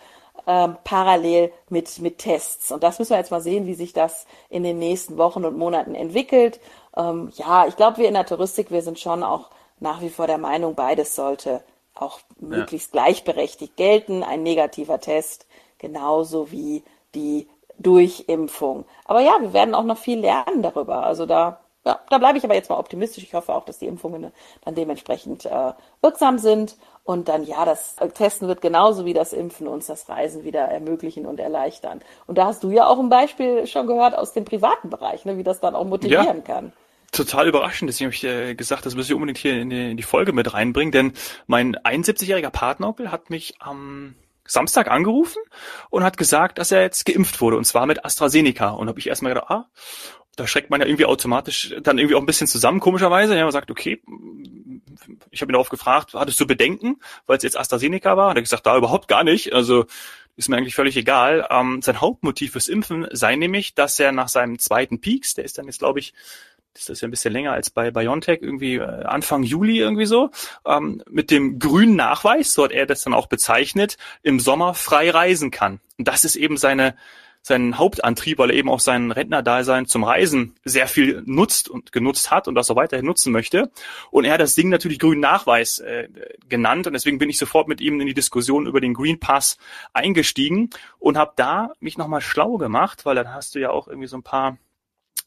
ähm, 0.50 0.78
parallel 0.84 1.54
mit, 1.70 2.00
mit 2.00 2.18
Tests. 2.18 2.72
Und 2.72 2.82
das 2.82 2.98
müssen 2.98 3.12
wir 3.12 3.20
jetzt 3.20 3.30
mal 3.30 3.40
sehen, 3.40 3.68
wie 3.68 3.76
sich 3.76 3.94
das 3.94 4.26
in 4.50 4.64
den 4.64 4.80
nächsten 4.80 5.20
Wochen 5.20 5.46
und 5.46 5.56
Monaten 5.56 5.94
entwickelt. 5.94 6.60
Ähm, 6.98 7.32
ja, 7.36 7.68
ich 7.68 7.76
glaube, 7.76 8.00
wir 8.00 8.08
in 8.08 8.16
der 8.16 8.26
Touristik, 8.26 8.72
wir 8.72 8.82
sind 8.82 9.00
schon 9.00 9.22
auch 9.22 9.52
nach 9.80 10.02
wie 10.02 10.10
vor 10.10 10.26
der 10.26 10.40
Meinung, 10.40 10.74
beides 10.74 11.16
sollte 11.16 11.62
auch 11.94 12.20
möglichst 12.40 12.96
ja. 12.96 13.04
gleichberechtigt 13.04 13.78
gelten. 13.78 14.24
Ein 14.24 14.42
negativer 14.42 15.00
Test 15.00 15.46
genauso 15.78 16.52
wie 16.52 16.84
die 17.14 17.48
Durchimpfung. 17.78 18.86
Aber 19.06 19.20
ja, 19.20 19.38
wir 19.40 19.54
werden 19.54 19.76
auch 19.76 19.84
noch 19.84 20.00
viel 20.00 20.20
lernen 20.20 20.64
darüber. 20.64 21.04
Also 21.04 21.28
da 21.28 21.60
ja, 21.86 22.00
da 22.10 22.18
bleibe 22.18 22.38
ich 22.38 22.44
aber 22.44 22.56
jetzt 22.56 22.70
mal 22.70 22.78
optimistisch. 22.78 23.24
Ich 23.24 23.34
hoffe 23.34 23.54
auch, 23.54 23.66
dass 23.66 23.80
die 23.80 23.88
Impfungen 23.88 24.32
dann 24.66 24.76
dementsprechend 24.76 25.46
äh, 25.46 25.74
wirksam 26.02 26.38
sind. 26.38 26.76
Und 27.04 27.28
dann, 27.28 27.44
ja, 27.44 27.66
das 27.66 27.96
Testen 28.14 28.48
wird 28.48 28.62
genauso 28.62 29.06
wie 29.06 29.14
das 29.14 29.34
Impfen 29.34 29.68
uns 29.68 29.88
das 29.88 30.10
Reisen 30.10 30.44
wieder 30.44 30.62
ermöglichen 30.62 31.26
und 31.26 31.40
erleichtern. 31.40 32.02
Und 32.28 32.38
da 32.38 32.46
hast 32.46 32.64
du 32.64 32.70
ja 32.70 32.86
auch 32.86 33.00
ein 33.00 33.10
Beispiel 33.10 33.66
schon 33.66 33.88
gehört 33.88 34.16
aus 34.16 34.34
dem 34.34 34.46
privaten 34.46 34.90
Bereich, 34.90 35.26
ne, 35.26 35.38
wie 35.38 35.44
das 35.44 35.60
dann 35.60 35.76
auch 35.76 35.86
motivieren 35.86 36.26
ja. 36.38 36.42
kann 36.44 36.74
total 37.12 37.48
überraschend. 37.48 37.90
Deswegen 37.90 38.12
habe 38.12 38.16
ich 38.16 38.24
äh, 38.24 38.54
gesagt, 38.54 38.86
das 38.86 38.94
müssen 38.94 39.10
wir 39.10 39.16
unbedingt 39.16 39.40
hier 39.40 39.60
in 39.60 39.72
die, 39.72 39.92
in 39.92 39.98
die, 39.98 40.04
Folge 40.04 40.32
mit 40.32 40.54
reinbringen, 40.54 40.92
denn 40.92 41.14
mein 41.48 41.76
71-jähriger 41.76 42.52
Partneronkel 42.52 43.12
hat 43.12 43.32
mich 43.32 43.56
am 43.60 44.14
Samstag 44.46 44.90
angerufen 44.90 45.42
und 45.90 46.04
hat 46.04 46.18
gesagt, 46.18 46.58
dass 46.58 46.72
er 46.72 46.82
jetzt 46.82 47.06
geimpft 47.06 47.42
wurde 47.42 47.58
und 47.58 47.66
zwar 47.66 47.86
mit 47.86 48.06
AstraZeneca. 48.06 48.70
Und 48.70 48.88
habe 48.90 49.00
ich 49.00 49.08
erstmal 49.08 49.34
gedacht, 49.34 49.50
ah, 49.50 49.66
da 50.36 50.48
schreckt 50.48 50.70
man 50.70 50.82
ja 50.82 50.88
irgendwie 50.88 51.06
automatisch 51.06 51.76
dann 51.82 51.98
irgendwie 51.98 52.16
auch 52.16 52.22
ein 52.22 52.26
bisschen 52.26 52.48
zusammen, 52.48 52.80
komischerweise. 52.80 53.36
Ja, 53.36 53.44
man 53.44 53.52
sagt, 53.52 53.72
okay, 53.72 54.02
ich 55.32 55.42
habe 55.42 55.52
ihn 55.52 55.54
darauf 55.54 55.70
gefragt, 55.70 56.14
hattest 56.14 56.40
du 56.40 56.48
Bedenken, 56.48 56.98
weil 57.26 57.38
es 57.38 57.44
jetzt 57.44 57.58
AstraZeneca 57.58 58.16
war? 58.18 58.30
Hat 58.30 58.38
er 58.38 58.42
gesagt, 58.42 58.66
da 58.66 58.78
überhaupt 58.78 59.08
gar 59.08 59.24
nicht. 59.24 59.54
Also 59.54 59.86
ist 60.36 60.48
mir 60.48 60.58
eigentlich 60.58 60.76
völlig 60.76 60.96
egal. 60.96 61.48
Ähm, 61.50 61.82
sein 61.82 62.00
Hauptmotiv 62.00 62.54
fürs 62.54 62.70
Impfen 62.70 63.08
sei 63.12 63.36
nämlich, 63.36 63.76
dass 63.76 64.00
er 64.00 64.12
nach 64.12 64.30
seinem 64.30 64.58
zweiten 64.58 65.02
Peaks, 65.02 65.34
der 65.34 65.44
ist 65.44 65.58
dann 65.58 65.66
jetzt, 65.66 65.80
glaube 65.80 66.00
ich, 66.00 66.14
das 66.74 66.88
ist 66.88 67.02
ja 67.02 67.08
ein 67.08 67.12
bisschen 67.12 67.34
länger 67.34 67.52
als 67.52 67.70
bei 67.70 67.92
BioNTech, 67.92 68.42
irgendwie 68.42 68.76
äh, 68.76 69.04
Anfang 69.04 69.44
Juli 69.44 69.80
irgendwie 69.80 70.06
so, 70.06 70.30
ähm, 70.66 71.04
mit 71.10 71.30
dem 71.32 71.60
grünen 71.60 71.96
Nachweis, 71.96 72.54
so 72.54 72.64
hat 72.64 72.72
er 72.72 72.86
das 72.86 73.02
dann 73.02 73.14
auch 73.14 73.28
bezeichnet, 73.28 73.98
im 74.24 74.40
Sommer 74.40 74.74
frei 74.74 75.10
reisen 75.10 75.52
kann. 75.52 75.82
Und 75.98 76.08
das 76.08 76.24
ist 76.24 76.38
eben 76.38 76.56
seine 76.56 76.96
seinen 77.50 77.78
Hauptantrieb, 77.78 78.38
weil 78.38 78.52
er 78.52 78.56
eben 78.56 78.70
auch 78.70 78.80
sein 78.80 79.12
Rentnerdasein 79.12 79.86
zum 79.86 80.06
Reisen 80.06 80.56
sehr 80.64 80.88
viel 80.88 81.22
nutzt 81.26 81.68
und 81.68 81.92
genutzt 81.92 82.32
hat 82.32 82.48
und 82.48 82.56
das 82.56 82.72
auch 82.72 82.78
weiterhin 82.78 83.06
nutzen 83.06 83.34
möchte. 83.34 83.70
Und 84.10 84.24
er 84.24 84.34
hat 84.34 84.40
das 84.40 84.56
Ding 84.56 84.70
natürlich 84.70 85.00
grünen 85.00 85.20
Nachweis 85.20 85.80
äh, 85.80 86.08
genannt 86.48 86.88
und 86.88 86.94
deswegen 86.94 87.18
bin 87.18 87.30
ich 87.30 87.38
sofort 87.38 87.68
mit 87.68 87.82
ihm 87.82 88.00
in 88.00 88.08
die 88.08 88.14
Diskussion 88.14 88.66
über 88.66 88.80
den 88.80 88.94
Green 88.94 89.20
Pass 89.20 89.58
eingestiegen 89.94 90.70
und 91.00 91.18
habe 91.18 91.34
da 91.36 91.74
mich 91.82 91.98
nochmal 91.98 92.22
schlau 92.22 92.58
gemacht, 92.58 93.06
weil 93.06 93.16
dann 93.16 93.34
hast 93.34 93.56
du 93.56 93.60
ja 93.60 93.72
auch 93.72 93.88
irgendwie 93.88 94.08
so 94.08 94.18
ein 94.18 94.24
paar 94.24 94.58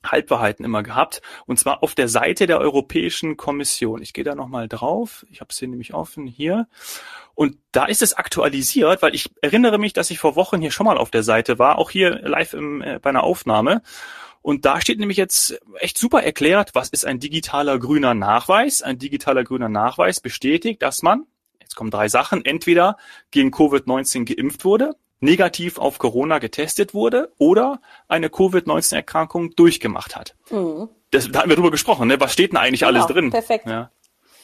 Halbwahrheiten 0.04 0.64
immer 0.64 0.82
gehabt, 0.82 1.22
und 1.46 1.58
zwar 1.58 1.82
auf 1.82 1.94
der 1.94 2.08
Seite 2.08 2.46
der 2.46 2.58
Europäischen 2.58 3.36
Kommission. 3.36 4.02
Ich 4.02 4.12
gehe 4.12 4.24
da 4.24 4.34
nochmal 4.34 4.68
drauf, 4.68 5.24
ich 5.30 5.40
habe 5.40 5.48
es 5.50 5.58
hier 5.58 5.68
nämlich 5.68 5.94
offen 5.94 6.26
hier. 6.26 6.68
Und 7.34 7.56
da 7.72 7.86
ist 7.86 8.02
es 8.02 8.14
aktualisiert, 8.14 9.02
weil 9.02 9.14
ich 9.14 9.30
erinnere 9.40 9.78
mich, 9.78 9.92
dass 9.92 10.10
ich 10.10 10.18
vor 10.18 10.36
Wochen 10.36 10.60
hier 10.60 10.70
schon 10.70 10.86
mal 10.86 10.98
auf 10.98 11.10
der 11.10 11.22
Seite 11.22 11.58
war, 11.58 11.78
auch 11.78 11.90
hier 11.90 12.20
live 12.20 12.52
im, 12.52 12.82
äh, 12.82 12.98
bei 13.00 13.10
einer 13.10 13.22
Aufnahme. 13.22 13.82
Und 14.42 14.64
da 14.64 14.80
steht 14.80 14.98
nämlich 14.98 15.16
jetzt 15.16 15.60
echt 15.78 15.96
super 15.96 16.22
erklärt, 16.22 16.74
was 16.74 16.88
ist 16.88 17.06
ein 17.06 17.20
digitaler 17.20 17.78
grüner 17.78 18.12
Nachweis. 18.12 18.82
Ein 18.82 18.98
digitaler 18.98 19.44
grüner 19.44 19.68
Nachweis 19.68 20.20
bestätigt, 20.20 20.82
dass 20.82 21.02
man, 21.02 21.26
jetzt 21.60 21.76
kommen 21.76 21.92
drei 21.92 22.08
Sachen, 22.08 22.44
entweder 22.44 22.96
gegen 23.30 23.50
Covid-19 23.50 24.24
geimpft 24.24 24.64
wurde, 24.64 24.96
negativ 25.22 25.78
auf 25.78 25.98
Corona 25.98 26.38
getestet 26.38 26.94
wurde 26.94 27.32
oder 27.38 27.80
eine 28.08 28.28
Covid-19-Erkrankung 28.28 29.54
durchgemacht 29.56 30.16
hat. 30.16 30.34
Mhm. 30.50 30.88
Das, 31.10 31.30
da 31.30 31.42
haben 31.42 31.48
wir 31.48 31.56
drüber 31.56 31.70
gesprochen, 31.70 32.08
ne? 32.08 32.20
Was 32.20 32.32
steht 32.32 32.52
denn 32.52 32.58
eigentlich 32.58 32.80
genau, 32.80 32.92
alles 32.92 33.06
drin? 33.06 33.30
Perfekt. 33.30 33.66
Ja. 33.66 33.90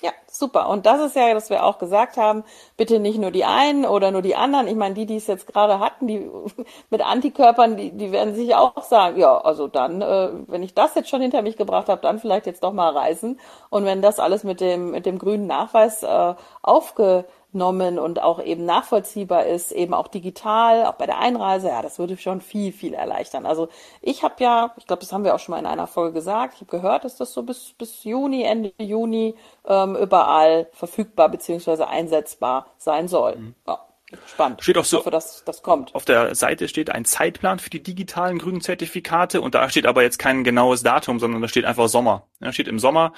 Ja, 0.00 0.12
super. 0.30 0.68
Und 0.68 0.86
das 0.86 1.00
ist 1.00 1.16
ja, 1.16 1.34
dass 1.34 1.50
wir 1.50 1.64
auch 1.64 1.78
gesagt 1.78 2.16
haben, 2.16 2.44
bitte 2.76 3.00
nicht 3.00 3.18
nur 3.18 3.32
die 3.32 3.44
einen 3.44 3.84
oder 3.84 4.12
nur 4.12 4.22
die 4.22 4.36
anderen. 4.36 4.68
Ich 4.68 4.76
meine, 4.76 4.94
die, 4.94 5.06
die 5.06 5.16
es 5.16 5.26
jetzt 5.26 5.48
gerade 5.48 5.80
hatten, 5.80 6.06
die 6.06 6.30
mit 6.90 7.00
Antikörpern, 7.00 7.76
die, 7.76 7.90
die 7.90 8.12
werden 8.12 8.34
sich 8.34 8.54
auch 8.54 8.82
sagen, 8.84 9.18
ja, 9.18 9.36
also 9.38 9.66
dann, 9.66 10.00
äh, 10.00 10.30
wenn 10.46 10.62
ich 10.62 10.74
das 10.74 10.94
jetzt 10.94 11.08
schon 11.08 11.20
hinter 11.20 11.42
mich 11.42 11.56
gebracht 11.56 11.88
habe, 11.88 12.00
dann 12.00 12.20
vielleicht 12.20 12.46
jetzt 12.46 12.62
doch 12.62 12.72
mal 12.72 12.90
reisen. 12.90 13.40
Und 13.70 13.86
wenn 13.86 14.00
das 14.00 14.20
alles 14.20 14.44
mit 14.44 14.60
dem 14.60 14.92
mit 14.92 15.04
dem 15.04 15.18
grünen 15.18 15.48
Nachweis 15.48 16.04
äh, 16.04 16.34
aufge 16.62 17.24
genommen 17.52 17.98
und 17.98 18.22
auch 18.22 18.42
eben 18.42 18.64
nachvollziehbar 18.64 19.46
ist, 19.46 19.72
eben 19.72 19.94
auch 19.94 20.08
digital, 20.08 20.86
auch 20.86 20.94
bei 20.94 21.06
der 21.06 21.18
Einreise, 21.18 21.68
ja, 21.68 21.82
das 21.82 21.98
würde 21.98 22.16
schon 22.16 22.40
viel, 22.40 22.72
viel 22.72 22.94
erleichtern. 22.94 23.46
Also 23.46 23.68
ich 24.02 24.22
habe 24.22 24.34
ja, 24.38 24.74
ich 24.76 24.86
glaube, 24.86 25.00
das 25.00 25.12
haben 25.12 25.24
wir 25.24 25.34
auch 25.34 25.38
schon 25.38 25.52
mal 25.52 25.58
in 25.58 25.66
einer 25.66 25.86
Folge 25.86 26.14
gesagt, 26.14 26.54
ich 26.54 26.60
habe 26.60 26.70
gehört, 26.70 27.04
dass 27.04 27.16
das 27.16 27.32
so 27.32 27.42
bis, 27.42 27.72
bis 27.78 28.04
Juni, 28.04 28.42
Ende 28.42 28.72
Juni 28.78 29.34
ähm, 29.66 29.96
überall 29.96 30.68
verfügbar 30.72 31.28
beziehungsweise 31.28 31.88
einsetzbar 31.88 32.66
sein 32.76 33.08
soll. 33.08 33.36
Mhm. 33.36 33.54
Ja. 33.66 33.87
Spannend. 34.26 34.62
Steht 34.62 34.78
auch 34.78 34.84
so, 34.84 34.96
ich 34.96 35.00
hoffe, 35.00 35.10
dass 35.10 35.44
das 35.44 35.62
kommt. 35.62 35.94
Auf 35.94 36.04
der 36.04 36.34
Seite 36.34 36.68
steht 36.68 36.90
ein 36.90 37.04
Zeitplan 37.04 37.58
für 37.58 37.68
die 37.68 37.82
digitalen 37.82 38.38
grünen 38.38 38.60
Zertifikate 38.60 39.40
und 39.40 39.54
da 39.54 39.68
steht 39.68 39.86
aber 39.86 40.02
jetzt 40.02 40.18
kein 40.18 40.44
genaues 40.44 40.82
Datum, 40.82 41.18
sondern 41.18 41.42
da 41.42 41.48
steht 41.48 41.66
einfach 41.66 41.88
Sommer. 41.88 42.26
Da 42.40 42.52
steht 42.52 42.68
im 42.68 42.78
Sommer, 42.78 43.12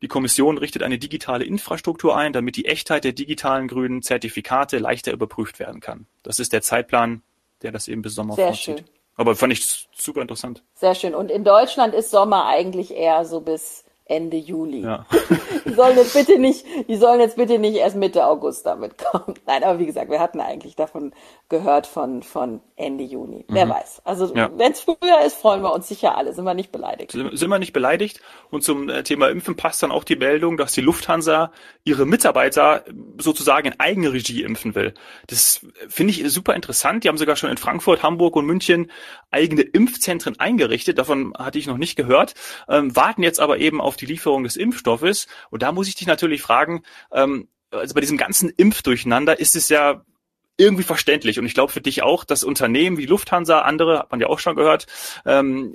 die 0.00 0.08
Kommission 0.08 0.56
richtet 0.56 0.82
eine 0.82 0.98
digitale 0.98 1.44
Infrastruktur 1.44 2.16
ein, 2.16 2.32
damit 2.32 2.56
die 2.56 2.64
Echtheit 2.64 3.04
der 3.04 3.12
digitalen 3.12 3.68
grünen 3.68 4.02
Zertifikate 4.02 4.78
leichter 4.78 5.12
überprüft 5.12 5.58
werden 5.58 5.80
kann. 5.80 6.06
Das 6.22 6.38
ist 6.38 6.54
der 6.54 6.62
Zeitplan, 6.62 7.22
der 7.62 7.72
das 7.72 7.86
eben 7.86 8.00
bis 8.00 8.14
Sommer 8.14 8.34
Sehr 8.34 8.46
vorsieht. 8.46 8.78
schön. 8.78 8.84
Aber 9.16 9.36
fand 9.36 9.52
ich 9.52 9.88
super 9.94 10.22
interessant. 10.22 10.62
Sehr 10.72 10.94
schön. 10.94 11.14
Und 11.14 11.30
in 11.30 11.44
Deutschland 11.44 11.92
ist 11.92 12.10
Sommer 12.10 12.46
eigentlich 12.46 12.92
eher 12.92 13.26
so 13.26 13.42
bis 13.42 13.84
Ende 14.10 14.36
Juli. 14.36 14.80
Ja. 14.80 15.06
Die 15.64 15.74
sollen 15.74 15.96
jetzt 15.96 16.14
bitte 16.14 16.38
nicht, 16.38 16.64
die 16.88 16.96
sollen 16.96 17.20
jetzt 17.20 17.36
bitte 17.36 17.58
nicht 17.58 17.76
erst 17.76 17.94
Mitte 17.94 18.26
August 18.26 18.66
damit 18.66 18.98
kommen. 18.98 19.34
Nein, 19.46 19.62
aber 19.62 19.78
wie 19.78 19.86
gesagt, 19.86 20.10
wir 20.10 20.18
hatten 20.18 20.40
eigentlich 20.40 20.74
davon 20.74 21.12
gehört 21.48 21.86
von, 21.86 22.22
von 22.22 22.60
Ende 22.76 23.04
Juni. 23.04 23.44
Wer 23.48 23.68
weiß. 23.68 24.02
Also, 24.04 24.34
Ja. 24.34 24.50
wenn 24.56 24.72
es 24.72 24.80
früher 24.80 25.20
ist, 25.24 25.36
freuen 25.36 25.62
wir 25.62 25.72
uns 25.72 25.86
sicher 25.86 26.16
alle. 26.16 26.32
Sind 26.32 26.44
wir 26.44 26.54
nicht 26.54 26.72
beleidigt. 26.72 27.12
Sind 27.12 27.38
sind 27.38 27.48
wir 27.50 27.58
nicht 27.58 27.72
beleidigt? 27.72 28.20
Und 28.50 28.64
zum 28.64 28.88
äh, 28.88 29.02
Thema 29.04 29.28
Impfen 29.28 29.56
passt 29.56 29.82
dann 29.82 29.92
auch 29.92 30.02
die 30.02 30.16
Meldung, 30.16 30.56
dass 30.56 30.72
die 30.72 30.80
Lufthansa 30.80 31.52
ihre 31.84 32.04
Mitarbeiter 32.06 32.84
sozusagen 33.18 33.68
in 33.68 33.78
Eigenregie 33.78 34.42
impfen 34.42 34.74
will. 34.74 34.94
Das 35.28 35.64
finde 35.88 36.12
ich 36.12 36.32
super 36.32 36.54
interessant. 36.54 37.04
Die 37.04 37.08
haben 37.08 37.18
sogar 37.18 37.36
schon 37.36 37.50
in 37.50 37.58
Frankfurt, 37.58 38.02
Hamburg 38.02 38.34
und 38.34 38.46
München 38.46 38.90
eigene 39.30 39.62
Impfzentren 39.62 40.40
eingerichtet. 40.40 40.98
Davon 40.98 41.32
hatte 41.38 41.58
ich 41.58 41.66
noch 41.68 41.78
nicht 41.78 41.94
gehört. 41.96 42.34
Ähm, 42.68 42.94
warten 42.96 43.22
jetzt 43.22 43.38
aber 43.38 43.58
eben 43.58 43.80
auf 43.80 43.96
die 44.00 44.06
Lieferung 44.06 44.44
des 44.44 44.56
Impfstoffes. 44.56 45.26
Und 45.50 45.62
da 45.62 45.72
muss 45.72 45.88
ich 45.88 45.94
dich 45.94 46.06
natürlich 46.06 46.42
fragen, 46.42 46.82
ähm, 47.12 47.48
also 47.70 47.94
bei 47.94 48.00
diesem 48.00 48.18
ganzen 48.18 48.50
Impfdurcheinander 48.50 49.38
ist 49.38 49.54
es 49.54 49.68
ja 49.68 50.02
irgendwie 50.60 50.82
verständlich. 50.82 51.38
Und 51.38 51.46
ich 51.46 51.54
glaube 51.54 51.72
für 51.72 51.80
dich 51.80 52.02
auch, 52.02 52.24
dass 52.24 52.44
Unternehmen 52.44 52.98
wie 52.98 53.06
Lufthansa, 53.06 53.60
andere, 53.60 54.00
hat 54.00 54.10
man 54.10 54.20
ja 54.20 54.26
auch 54.26 54.38
schon 54.38 54.56
gehört, 54.56 54.86
ähm, 55.24 55.74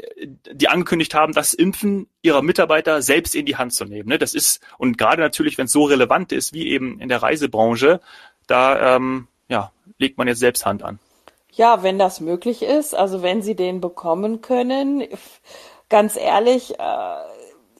die 0.51 0.67
angekündigt 0.69 1.15
haben, 1.15 1.33
das 1.33 1.53
Impfen 1.53 2.07
ihrer 2.21 2.43
Mitarbeiter 2.43 3.01
selbst 3.01 3.33
in 3.33 3.47
die 3.47 3.57
Hand 3.57 3.73
zu 3.73 3.85
nehmen. 3.85 4.09
Ne? 4.09 4.19
Das 4.19 4.35
ist, 4.35 4.61
und 4.77 4.97
gerade 4.97 5.21
natürlich, 5.21 5.57
wenn 5.57 5.65
es 5.65 5.71
so 5.71 5.85
relevant 5.85 6.31
ist, 6.31 6.53
wie 6.53 6.67
eben 6.67 6.99
in 6.99 7.09
der 7.09 7.23
Reisebranche, 7.23 7.99
da 8.45 8.95
ähm, 8.95 9.27
ja, 9.49 9.71
legt 9.97 10.19
man 10.19 10.27
jetzt 10.27 10.39
selbst 10.39 10.65
Hand 10.65 10.83
an. 10.83 10.99
Ja, 11.51 11.81
wenn 11.81 11.97
das 11.97 12.19
möglich 12.19 12.61
ist, 12.61 12.93
also 12.93 13.23
wenn 13.23 13.41
sie 13.41 13.55
den 13.55 13.81
bekommen 13.81 14.41
können, 14.41 15.03
ganz 15.89 16.15
ehrlich, 16.15 16.77
äh, 16.79 17.15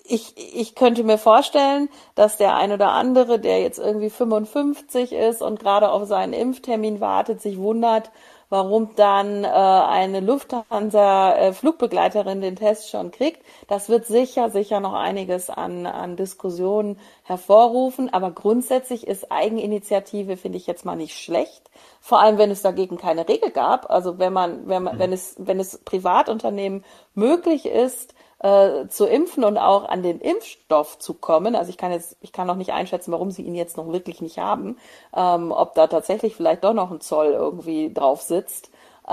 ich, 0.08 0.56
ich 0.56 0.76
könnte 0.76 1.04
mir 1.04 1.18
vorstellen, 1.18 1.90
dass 2.16 2.38
der 2.38 2.56
ein 2.56 2.72
oder 2.72 2.92
andere, 2.92 3.40
der 3.40 3.62
jetzt 3.62 3.80
irgendwie 3.80 4.10
55 4.10 5.12
ist 5.12 5.42
und 5.42 5.60
gerade 5.60 5.92
auf 5.92 6.06
seinen 6.06 6.34
Impftermin 6.34 7.00
wartet, 7.00 7.42
sich 7.42 7.58
wundert, 7.58 8.12
warum 8.50 8.96
dann 8.96 9.44
äh, 9.44 9.48
eine 9.48 10.20
Lufthansa-Flugbegleiterin 10.20 12.42
den 12.42 12.56
Test 12.56 12.90
schon 12.90 13.12
kriegt. 13.12 13.44
Das 13.68 13.90
wird 13.90 14.06
sicher, 14.06 14.52
sicher 14.52 14.80
noch 14.80 14.94
einiges 14.94 15.50
an, 15.50 15.88
an 15.88 16.16
Diskussionen 16.16 17.00
hervorrufen. 17.24 18.14
Aber 18.14 18.32
grundsätzlich 18.32 19.08
ist 19.08 19.32
Eigeninitiative, 19.32 20.38
finde 20.38 20.58
ich 20.58 20.68
jetzt 20.68 20.86
mal 20.86 20.96
nicht 20.96 21.18
schlecht. 21.18 21.70
Vor 22.00 22.22
allem, 22.22 22.38
wenn 22.38 22.52
es 22.52 22.62
dagegen 22.62 22.98
keine 22.98 23.28
Regel 23.28 23.50
gab. 23.50 23.90
Also 23.90 24.20
wenn 24.20 24.34
man, 24.34 24.68
wenn 24.68 24.84
man, 24.84 25.00
wenn 25.00 25.12
es, 25.12 25.36
wenn 25.40 25.60
es 25.60 25.80
Privatunternehmen 25.80 26.86
möglich 27.16 27.66
ist, 27.66 28.14
äh, 28.39 28.88
zu 28.88 29.06
impfen 29.06 29.44
und 29.44 29.58
auch 29.58 29.88
an 29.88 30.04
den 30.04 30.20
Impfstoff 30.20 31.00
zu 31.00 31.13
kommen. 31.13 31.56
Also 31.56 31.70
ich 31.70 31.77
kann 31.77 31.92
jetzt, 31.92 32.18
ich 32.22 32.32
kann 32.32 32.48
noch 32.48 32.56
nicht 32.56 32.74
einschätzen, 32.74 33.12
warum 33.12 33.32
sie 33.32 33.44
ihn 33.44 33.56
jetzt 33.56 33.77
noch 33.77 33.92
wirklich 33.92 34.22
nicht 34.22 34.39
haben, 34.39 34.77
ähm, 35.15 35.51
ob 35.51 35.75
da 35.75 35.88
tatsächlich 35.88 36.36
vielleicht 36.36 36.63
doch 36.63 36.74
noch 36.74 36.92
ein 36.92 37.01
Zoll 37.01 37.27
irgendwie 37.27 37.94
drauf 37.94 38.22
sitzt. 38.22 38.72
Äh, 39.08 39.12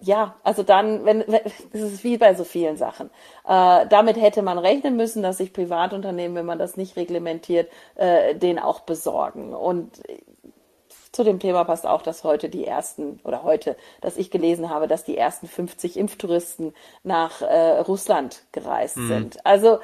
ja, 0.00 0.36
also 0.44 0.62
dann, 0.62 1.04
wenn, 1.04 1.24
wenn 1.26 1.42
das 1.72 1.82
ist 1.82 2.04
wie 2.04 2.18
bei 2.18 2.34
so 2.34 2.44
vielen 2.44 2.76
Sachen. 2.76 3.10
Äh, 3.46 3.86
damit 3.88 4.20
hätte 4.20 4.42
man 4.42 4.58
rechnen 4.58 4.96
müssen, 4.96 5.22
dass 5.22 5.38
sich 5.38 5.52
Privatunternehmen, 5.52 6.36
wenn 6.36 6.46
man 6.46 6.58
das 6.58 6.76
nicht 6.76 6.96
reglementiert, 6.96 7.70
äh, 7.96 8.34
den 8.34 8.58
auch 8.58 8.80
besorgen. 8.80 9.54
Und 9.54 10.00
zu 11.14 11.22
dem 11.22 11.38
Thema 11.38 11.64
passt 11.64 11.86
auch, 11.86 12.02
dass 12.02 12.24
heute 12.24 12.48
die 12.48 12.66
ersten, 12.66 13.20
oder 13.24 13.42
heute, 13.44 13.76
dass 14.00 14.16
ich 14.16 14.30
gelesen 14.30 14.68
habe, 14.68 14.88
dass 14.88 15.04
die 15.04 15.16
ersten 15.16 15.46
50 15.46 15.96
Impftouristen 15.96 16.74
nach 17.04 17.40
äh, 17.40 17.78
Russland 17.78 18.42
gereist 18.52 18.96
sind. 18.96 19.44
Also, 19.46 19.78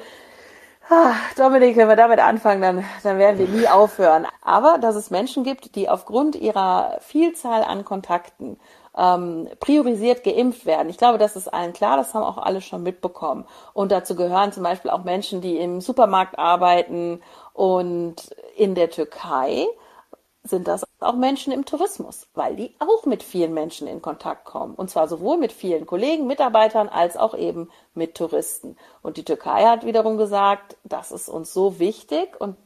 ah, 0.88 1.14
Dominik, 1.36 1.76
wenn 1.76 1.88
wir 1.88 1.96
damit 1.96 2.18
anfangen, 2.18 2.60
dann, 2.60 2.84
dann 3.04 3.18
werden 3.18 3.38
wir 3.38 3.46
nie 3.46 3.68
aufhören. 3.68 4.26
Aber 4.42 4.78
dass 4.78 4.96
es 4.96 5.10
Menschen 5.10 5.44
gibt, 5.44 5.76
die 5.76 5.88
aufgrund 5.88 6.34
ihrer 6.34 6.98
Vielzahl 7.00 7.62
an 7.62 7.84
Kontakten 7.84 8.58
ähm, 8.96 9.48
priorisiert 9.60 10.24
geimpft 10.24 10.66
werden. 10.66 10.88
Ich 10.88 10.98
glaube, 10.98 11.18
das 11.18 11.36
ist 11.36 11.46
allen 11.46 11.72
klar, 11.72 11.96
das 11.96 12.12
haben 12.12 12.24
auch 12.24 12.38
alle 12.38 12.60
schon 12.60 12.82
mitbekommen. 12.82 13.46
Und 13.72 13.92
dazu 13.92 14.16
gehören 14.16 14.52
zum 14.52 14.64
Beispiel 14.64 14.90
auch 14.90 15.04
Menschen, 15.04 15.40
die 15.40 15.58
im 15.58 15.80
Supermarkt 15.80 16.38
arbeiten 16.38 17.22
und 17.52 18.16
in 18.56 18.74
der 18.74 18.90
Türkei 18.90 19.66
sind 20.50 20.68
das 20.68 20.84
auch 20.98 21.14
Menschen 21.14 21.52
im 21.52 21.64
Tourismus, 21.64 22.28
weil 22.34 22.56
die 22.56 22.74
auch 22.78 23.06
mit 23.06 23.22
vielen 23.22 23.54
Menschen 23.54 23.86
in 23.86 24.02
Kontakt 24.02 24.44
kommen. 24.44 24.74
Und 24.74 24.90
zwar 24.90 25.08
sowohl 25.08 25.38
mit 25.38 25.52
vielen 25.52 25.86
Kollegen, 25.86 26.26
Mitarbeitern 26.26 26.88
als 26.88 27.16
auch 27.16 27.34
eben 27.34 27.70
mit 27.94 28.16
Touristen. 28.16 28.76
Und 29.02 29.16
die 29.16 29.24
Türkei 29.24 29.64
hat 29.64 29.86
wiederum 29.86 30.18
gesagt, 30.18 30.76
das 30.84 31.12
ist 31.12 31.28
uns 31.28 31.52
so 31.54 31.78
wichtig 31.78 32.40
und 32.40 32.56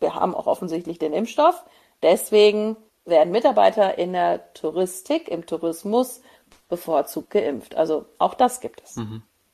wir 0.00 0.14
haben 0.14 0.34
auch 0.34 0.46
offensichtlich 0.46 0.98
den 0.98 1.12
Impfstoff. 1.12 1.64
Deswegen 2.02 2.76
werden 3.04 3.30
Mitarbeiter 3.30 3.98
in 3.98 4.12
der 4.12 4.52
Touristik, 4.54 5.28
im 5.28 5.46
Tourismus 5.46 6.20
bevorzugt 6.68 7.30
geimpft. 7.30 7.76
Also 7.76 8.06
auch 8.18 8.34
das 8.34 8.60
gibt 8.60 8.82
es. 8.82 8.96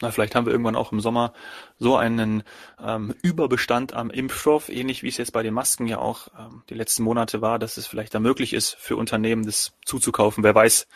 Na, 0.01 0.11
vielleicht 0.11 0.35
haben 0.35 0.47
wir 0.47 0.53
irgendwann 0.53 0.77
auch 0.77 0.93
im 0.93 1.01
Sommer 1.01 1.33
so 1.79 1.97
einen 1.97 2.45
ähm, 2.85 3.15
Überbestand 3.23 3.95
am 3.95 4.11
Impfstoff, 4.11 4.69
ähnlich 4.69 5.03
wie 5.03 5.09
es 5.09 5.17
jetzt 5.17 5.33
bei 5.33 5.43
den 5.43 5.55
Masken 5.55 5.87
ja 5.87 5.99
auch 5.99 6.29
ähm, 6.39 6.63
die 6.71 6.75
letzten 6.75 7.03
Monate 7.03 7.43
war, 7.43 7.59
dass 7.59 7.77
es 7.77 7.87
vielleicht 7.87 8.15
da 8.15 8.21
möglich 8.21 8.53
ist 8.53 8.77
für 8.77 8.97
Unternehmen, 8.97 9.45
das 9.45 9.73
zuzukaufen. 9.85 10.45
Wer 10.45 10.55
weiß, 10.55 10.87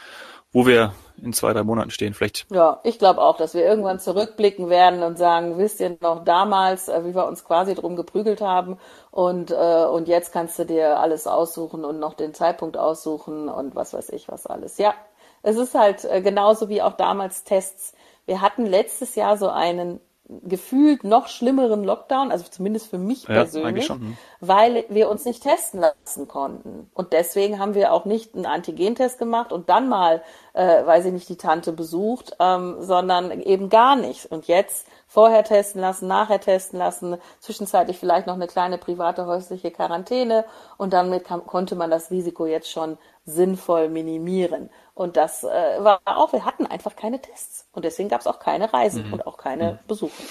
wo 0.53 0.67
wir 0.67 0.93
in 1.21 1.33
zwei, 1.33 1.53
drei 1.53 1.63
Monaten 1.63 1.91
stehen. 1.91 2.15
Vielleicht 2.15 2.47
Ja, 2.51 2.81
ich 2.85 2.99
glaube 2.99 3.21
auch, 3.23 3.37
dass 3.37 3.55
wir 3.55 3.65
irgendwann 3.65 3.99
zurückblicken 3.99 4.69
werden 4.69 5.03
und 5.03 5.19
sagen, 5.19 5.59
wisst 5.59 5.81
ihr 5.81 5.97
noch 6.01 6.25
damals, 6.25 6.89
äh, 6.89 7.05
wie 7.05 7.15
wir 7.15 7.27
uns 7.27 7.45
quasi 7.45 7.75
drum 7.75 7.97
geprügelt 7.97 8.41
haben 8.41 8.79
und, 9.11 9.51
äh, 9.51 9.85
und 9.85 10.09
jetzt 10.09 10.33
kannst 10.33 10.59
du 10.59 10.65
dir 10.65 11.01
alles 11.01 11.27
aussuchen 11.27 11.85
und 11.85 11.99
noch 11.99 12.15
den 12.15 12.35
Zeitpunkt 12.35 12.77
aussuchen 12.77 13.49
und 13.49 13.75
was 13.75 13.95
weiß 13.95 14.11
ich 14.11 14.29
was 14.29 14.47
alles. 14.47 14.79
Ja, 14.79 14.95
es 15.43 15.57
ist 15.57 15.75
halt 15.75 16.05
äh, 16.05 16.21
genauso 16.21 16.69
wie 16.69 16.83
auch 16.83 16.95
damals 16.95 17.45
Tests. 17.45 17.95
Wir 18.27 18.41
hatten 18.41 18.67
letztes 18.67 19.15
Jahr 19.15 19.37
so 19.37 19.49
einen 19.49 20.01
gefühlt 20.45 21.05
noch 21.05 21.29
schlimmeren 21.29 21.85
Lockdown, 21.85 22.31
also 22.31 22.45
zumindest 22.49 22.89
für 22.89 22.99
mich 22.99 23.25
Ja, 23.25 23.35
persönlich, 23.35 23.87
schon, 23.87 24.01
hm. 24.01 24.17
weil 24.41 24.85
wir 24.89 25.11
uns 25.11 25.25
nicht 25.25 25.43
testen 25.43 25.81
lassen 25.81 26.29
konnten. 26.29 26.91
Und 26.95 27.13
deswegen 27.13 27.59
haben 27.59 27.75
wir 27.75 27.93
auch 27.93 28.05
nicht 28.05 28.35
einen 28.35 28.47
Antigentest 28.47 29.19
gemacht 29.19 29.53
und 29.53 29.69
dann 29.69 29.89
mal, 29.89 30.23
äh, 30.55 30.87
weiß 30.87 31.07
ich 31.07 31.13
nicht, 31.13 31.29
die 31.29 31.37
Tante 31.37 31.73
besucht, 31.73 32.37
ähm, 32.41 32.77
sondern 32.81 33.41
eben 33.41 33.69
gar 33.69 33.97
nicht. 33.97 34.27
Und 34.27 34.47
jetzt 34.47 34.87
vorher 35.13 35.45
testen 35.45 35.81
lassen, 35.83 36.09
nachher 36.09 36.41
testen 36.41 36.79
lassen, 36.79 37.19
zwischenzeitlich 37.39 37.99
vielleicht 37.99 38.27
noch 38.27 38.35
eine 38.35 38.47
kleine 38.47 38.79
private 38.79 39.27
häusliche 39.27 39.71
Quarantäne 39.71 40.47
und 40.79 40.95
damit 40.95 41.25
kam, 41.25 41.47
konnte 41.47 41.77
man 41.77 41.91
das 41.91 42.11
Risiko 42.11 42.47
jetzt 42.47 42.71
schon 42.71 42.97
sinnvoll 43.27 43.91
minimieren. 43.91 44.71
Und 44.95 45.19
das 45.19 45.45
äh, 45.45 45.85
war 45.85 46.01
auch, 46.07 46.33
wir 46.33 46.47
hatten 46.47 46.67
einfach 46.67 46.97
keine 46.97 47.21
Tests. 47.21 47.67
Und 47.73 47.85
deswegen 47.85 48.09
gab 48.09 48.23
es 48.23 48.27
auch 48.27 48.39
keine 48.39 48.73
Reisen 48.73 49.13
und 49.13 49.27
auch 49.27 49.37
keine 49.37 49.81
Besuche. 49.87 50.23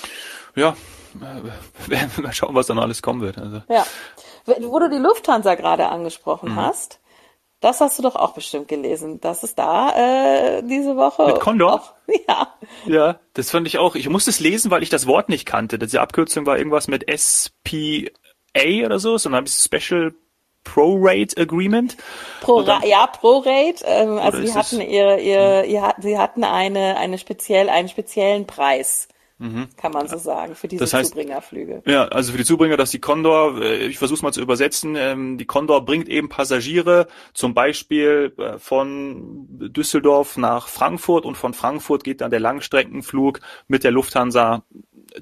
ja, 0.56 0.76
äh, 1.16 1.88
werden 1.90 2.12
wir 2.16 2.24
mal 2.24 2.34
schauen, 2.34 2.56
was 2.56 2.66
da 2.66 2.74
noch 2.74 2.84
alles 2.84 3.04
kommen 3.04 3.22
wird. 3.22 3.38
Also 3.38 3.62
Ja. 3.70 3.86
Wo 4.46 4.80
du 4.80 4.90
die 4.90 4.98
Lufthansa 4.98 5.54
gerade 5.54 5.90
angesprochen 5.90 6.56
hast, 6.56 7.01
das 7.62 7.80
hast 7.80 7.98
du 7.98 8.04
doch 8.04 8.16
auch 8.16 8.34
bestimmt 8.34 8.68
gelesen, 8.68 9.22
dass 9.22 9.44
es 9.44 9.56
da 9.56 9.92
äh, 10.58 10.64
diese 10.64 10.98
Woche 10.98 11.26
Mit 11.28 11.40
Condor? 11.40 11.76
Auch, 11.76 11.94
ja, 12.28 12.48
Ja, 12.86 13.20
das 13.34 13.50
fand 13.52 13.66
ich 13.68 13.78
auch. 13.78 13.96
Ich 13.96 14.10
musste 14.10 14.30
es 14.32 14.40
lesen, 14.42 14.70
weil 14.72 14.84
ich 14.84 14.90
das 14.90 15.08
Wort 15.08 15.30
nicht 15.30 15.46
kannte. 15.46 15.80
Diese 15.80 16.02
Abkürzung 16.02 16.46
war 16.46 16.58
irgendwas 16.58 16.88
mit 16.88 17.06
SPA 17.10 18.86
oder 18.86 19.00
so, 19.00 19.18
sondern 19.18 19.38
habe 19.38 19.48
ich 19.48 19.54
Special 19.54 20.14
Pro-Rate 20.64 21.42
Agreement. 21.42 21.98
pro, 22.42 22.62
dann- 22.62 22.84
ja, 22.84 23.08
ProRate. 23.08 23.84
Ähm, 23.86 24.18
also 24.20 24.38
ist 24.40 24.50
es- 24.52 24.56
hatten 24.56 24.82
ihre, 24.82 25.20
ihre, 25.20 25.66
ihr, 25.66 25.94
sie 26.00 26.18
hatten 26.20 26.44
eine, 26.44 26.98
eine 26.98 27.18
speziell, 27.18 27.68
einen 27.70 27.90
speziellen 27.90 28.46
Preis, 28.46 29.08
kann 29.78 29.92
man 29.92 30.08
so 30.08 30.18
sagen, 30.18 30.56
für 30.56 30.68
diese 30.68 30.84
Mhm. 30.84 30.86
Das 30.86 30.94
heißt- 30.94 31.10
Zubringerflüge. 31.10 31.82
Ja, 31.86 32.06
also 32.08 32.32
für 32.32 32.38
die 32.38 32.46
Zubringer, 32.46 32.78
dass 32.78 32.92
die 32.92 33.00
Condor, 33.00 33.62
äh, 33.62 33.86
ich 33.88 33.98
versuche 33.98 34.18
es 34.18 34.22
mal 34.22 34.32
zu 34.32 34.42
übersetzen, 34.42 34.96
ähm, 34.96 35.38
die 35.38 35.46
Condor 35.46 35.84
bringt 35.84 36.08
eben 36.10 36.30
Passagiere 36.30 37.08
zum 37.34 37.54
Beispiel 37.54 38.34
äh, 38.38 38.58
von 38.60 39.48
Düsseldorf 39.50 40.38
nach 40.38 40.68
Frankfurt 40.68 41.26
und 41.26 41.36
von 41.36 41.54
Frankfurt 41.54 42.04
geht 42.04 42.22
dann 42.22 42.32
der 42.32 42.40
Langstreckenflug 42.40 43.40
mit 43.68 43.84
der 43.84 43.92
Lufthansa 43.92 44.64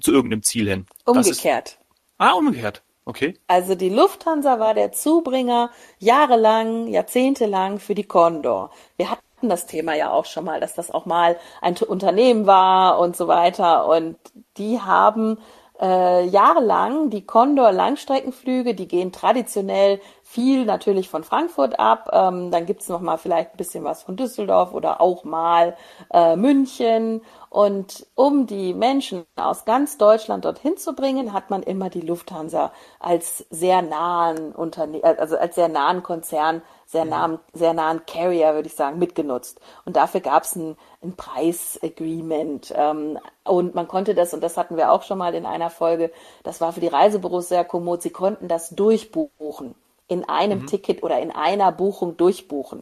zu 0.02 0.12
irgendeinem 0.12 0.44
Ziel 0.44 0.70
hin. 0.70 0.86
Das 1.06 1.28
ist, 1.28 1.40
Umgekehrt. 1.40 1.80
ah, 2.18 2.32
umgekehrt. 2.34 2.84
Okay. 3.06 3.34
Also 3.48 3.74
die 3.74 3.90
Lufthansa 3.90 4.60
war 4.60 4.76
der 4.76 4.92
Zubringer 4.92 5.72
jahrelang, 5.98 6.88
jahrzehntelang 6.88 7.80
für 7.80 7.96
die 7.96 8.04
Condor. 8.04 8.70
Wir 8.98 9.10
hatten 9.10 9.24
das 9.48 9.67
Thema 9.67 9.93
ja 9.93 10.12
auch 10.12 10.25
schon 10.25 10.43
mal, 10.43 10.60
dass 10.60 10.74
das 10.74 10.91
auch 10.91 11.05
mal 11.05 11.38
ein 11.62 11.77
Unternehmen 11.77 12.46
war 12.46 13.00
und 13.00 13.15
so 13.15 13.29
weiter. 13.29 13.88
Und 13.88 14.17
die 14.58 14.81
haben 14.81 15.38
äh, 15.81 16.25
jahrelang 16.25 17.10
die 17.10 17.25
Condor 17.25 17.72
Langstreckenflüge, 17.72 18.75
die 18.75 18.88
gehen 18.88 19.12
traditionell 19.13 20.01
viel 20.24 20.65
natürlich 20.65 21.10
von 21.10 21.24
Frankfurt 21.24 21.79
ab. 21.79 22.10
Ähm, 22.12 22.51
dann 22.51 22.65
gibt's 22.65 22.89
noch 22.89 23.00
mal 23.00 23.17
vielleicht 23.17 23.53
ein 23.53 23.58
bisschen 23.58 23.84
was 23.84 24.03
von 24.03 24.17
Düsseldorf 24.17 24.74
oder 24.74 25.00
auch 25.00 25.24
mal 25.24 25.77
äh, 26.12 26.36
München. 26.36 27.22
Und 27.50 28.05
um 28.13 28.46
die 28.46 28.74
Menschen 28.74 29.24
aus 29.38 29.65
ganz 29.65 29.98
Deutschland 29.98 30.46
dorthin 30.46 30.77
zu 30.77 30.93
bringen, 30.93 31.34
hat 31.34 31.50
man 31.50 31.63
immer 31.63 31.89
die 31.89 32.01
Lufthansa 32.01 32.72
als 33.00 33.46
sehr 33.50 33.81
nahen 33.81 34.51
Unterne 34.51 35.01
also 35.03 35.38
als 35.38 35.55
sehr 35.55 35.69
nahen 35.69 36.03
Konzern, 36.03 36.62
sehr 36.91 37.05
nahen, 37.05 37.38
sehr 37.53 37.75
nahen 37.75 38.01
Carrier, 38.08 38.55
würde 38.55 38.67
ich 38.67 38.74
sagen, 38.74 38.98
mitgenutzt. 38.98 39.62
Und 39.86 39.96
dafür 39.96 40.22
gab's 40.22 40.55
ein, 40.55 40.75
ein 41.03 41.15
Preisagreement. 41.15 42.74
Ähm, 42.75 43.19
und 43.43 43.75
man 43.75 43.88
konnte 43.88 44.15
das, 44.15 44.34
und 44.34 44.41
das 44.41 44.58
hatten 44.58 44.75
wir 44.75 44.91
auch 44.91 45.03
schon 45.03 45.19
mal 45.19 45.36
in 45.36 45.46
einer 45.46 45.69
Folge, 45.69 46.12
das 46.41 46.62
war 46.62 46.74
für 46.74 46.79
die 46.79 46.88
Reisebüros 46.88 47.48
sehr 47.48 47.63
kommod, 47.63 48.01
sie 48.01 48.10
konnten 48.10 48.48
das 48.48 48.72
durchbuchen 48.72 49.75
in 50.08 50.27
einem 50.27 50.62
mhm. 50.62 50.65
Ticket 50.65 51.03
oder 51.03 51.19
in 51.19 51.29
einer 51.29 51.72
Buchung 51.72 52.17
durchbuchen, 52.17 52.81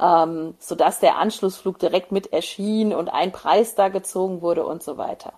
ähm, 0.00 0.56
sodass 0.58 0.98
der 0.98 1.18
Anschlussflug 1.18 1.78
direkt 1.78 2.10
mit 2.10 2.32
erschien 2.32 2.92
und 2.92 3.08
ein 3.08 3.30
Preis 3.30 3.76
da 3.76 3.88
gezogen 3.88 4.42
wurde 4.42 4.66
und 4.66 4.82
so 4.82 4.96
weiter. 4.96 5.32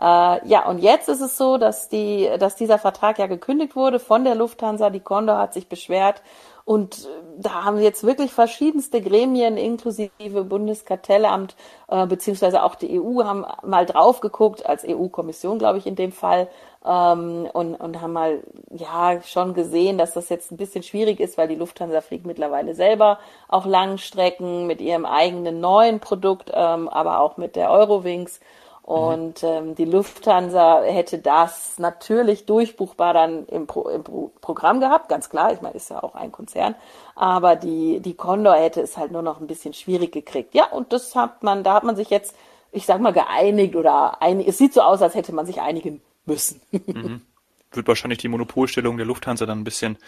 Äh, 0.00 0.48
ja, 0.48 0.66
und 0.66 0.78
jetzt 0.78 1.10
ist 1.10 1.20
es 1.20 1.36
so, 1.36 1.58
dass, 1.58 1.90
die, 1.90 2.30
dass 2.38 2.56
dieser 2.56 2.78
Vertrag 2.78 3.18
ja 3.18 3.26
gekündigt 3.26 3.76
wurde 3.76 3.98
von 3.98 4.24
der 4.24 4.36
Lufthansa. 4.36 4.88
Die 4.88 5.00
Condor 5.00 5.36
hat 5.36 5.52
sich 5.52 5.68
beschwert 5.68 6.22
und 6.68 7.06
äh, 7.06 7.08
da 7.38 7.64
haben 7.64 7.78
jetzt 7.78 8.04
wirklich 8.04 8.30
verschiedenste 8.30 9.00
Gremien, 9.00 9.56
inklusive 9.56 10.44
Bundeskartellamt, 10.44 11.56
äh, 11.88 12.06
beziehungsweise 12.06 12.62
auch 12.62 12.74
die 12.74 13.00
EU, 13.00 13.24
haben 13.24 13.46
mal 13.62 13.86
drauf 13.86 14.20
geguckt, 14.20 14.66
als 14.66 14.84
EU-Kommission, 14.86 15.58
glaube 15.58 15.78
ich, 15.78 15.86
in 15.86 15.96
dem 15.96 16.12
Fall, 16.12 16.46
ähm, 16.84 17.48
und, 17.54 17.74
und 17.74 18.02
haben 18.02 18.12
mal 18.12 18.42
ja 18.68 19.18
schon 19.22 19.54
gesehen, 19.54 19.96
dass 19.96 20.12
das 20.12 20.28
jetzt 20.28 20.52
ein 20.52 20.58
bisschen 20.58 20.82
schwierig 20.82 21.20
ist, 21.20 21.38
weil 21.38 21.48
die 21.48 21.54
Lufthansa 21.54 22.02
fliegt 22.02 22.26
mittlerweile 22.26 22.74
selber 22.74 23.18
auch 23.48 23.64
Langstrecken 23.64 24.66
mit 24.66 24.82
ihrem 24.82 25.06
eigenen 25.06 25.60
neuen 25.60 26.00
Produkt, 26.00 26.50
ähm, 26.52 26.86
aber 26.90 27.20
auch 27.20 27.38
mit 27.38 27.56
der 27.56 27.70
Eurowings. 27.70 28.40
Mhm. 28.88 28.94
Und 28.94 29.42
ähm, 29.42 29.74
die 29.74 29.84
Lufthansa 29.84 30.82
hätte 30.82 31.18
das 31.18 31.78
natürlich 31.78 32.46
durchbuchbar 32.46 33.12
dann 33.12 33.44
im, 33.46 33.66
Pro, 33.66 33.88
im 33.88 34.02
Pro 34.02 34.32
Programm 34.40 34.80
gehabt, 34.80 35.10
ganz 35.10 35.28
klar. 35.28 35.52
Ich 35.52 35.60
meine, 35.60 35.76
ist 35.76 35.90
ja 35.90 36.02
auch 36.02 36.14
ein 36.14 36.32
Konzern. 36.32 36.74
Aber 37.14 37.54
die, 37.54 38.00
die 38.00 38.14
Condor 38.14 38.54
hätte 38.54 38.80
es 38.80 38.96
halt 38.96 39.12
nur 39.12 39.20
noch 39.20 39.40
ein 39.40 39.46
bisschen 39.46 39.74
schwierig 39.74 40.12
gekriegt. 40.12 40.54
Ja, 40.54 40.70
und 40.70 40.94
das 40.94 41.14
hat 41.14 41.42
man, 41.42 41.64
da 41.64 41.74
hat 41.74 41.84
man 41.84 41.96
sich 41.96 42.08
jetzt, 42.08 42.34
ich 42.72 42.86
sag 42.86 43.00
mal, 43.00 43.12
geeinigt 43.12 43.76
oder 43.76 44.22
ein, 44.22 44.40
es 44.40 44.56
sieht 44.56 44.72
so 44.72 44.80
aus, 44.80 45.02
als 45.02 45.14
hätte 45.14 45.34
man 45.34 45.44
sich 45.44 45.60
einigen 45.60 46.00
müssen. 46.24 46.60
Mhm. 46.86 47.22
Wird 47.70 47.86
wahrscheinlich 47.86 48.16
die 48.16 48.28
Monopolstellung 48.28 48.96
der 48.96 49.04
Lufthansa 49.04 49.44
dann 49.44 49.60
ein 49.60 49.64
bisschen 49.64 49.98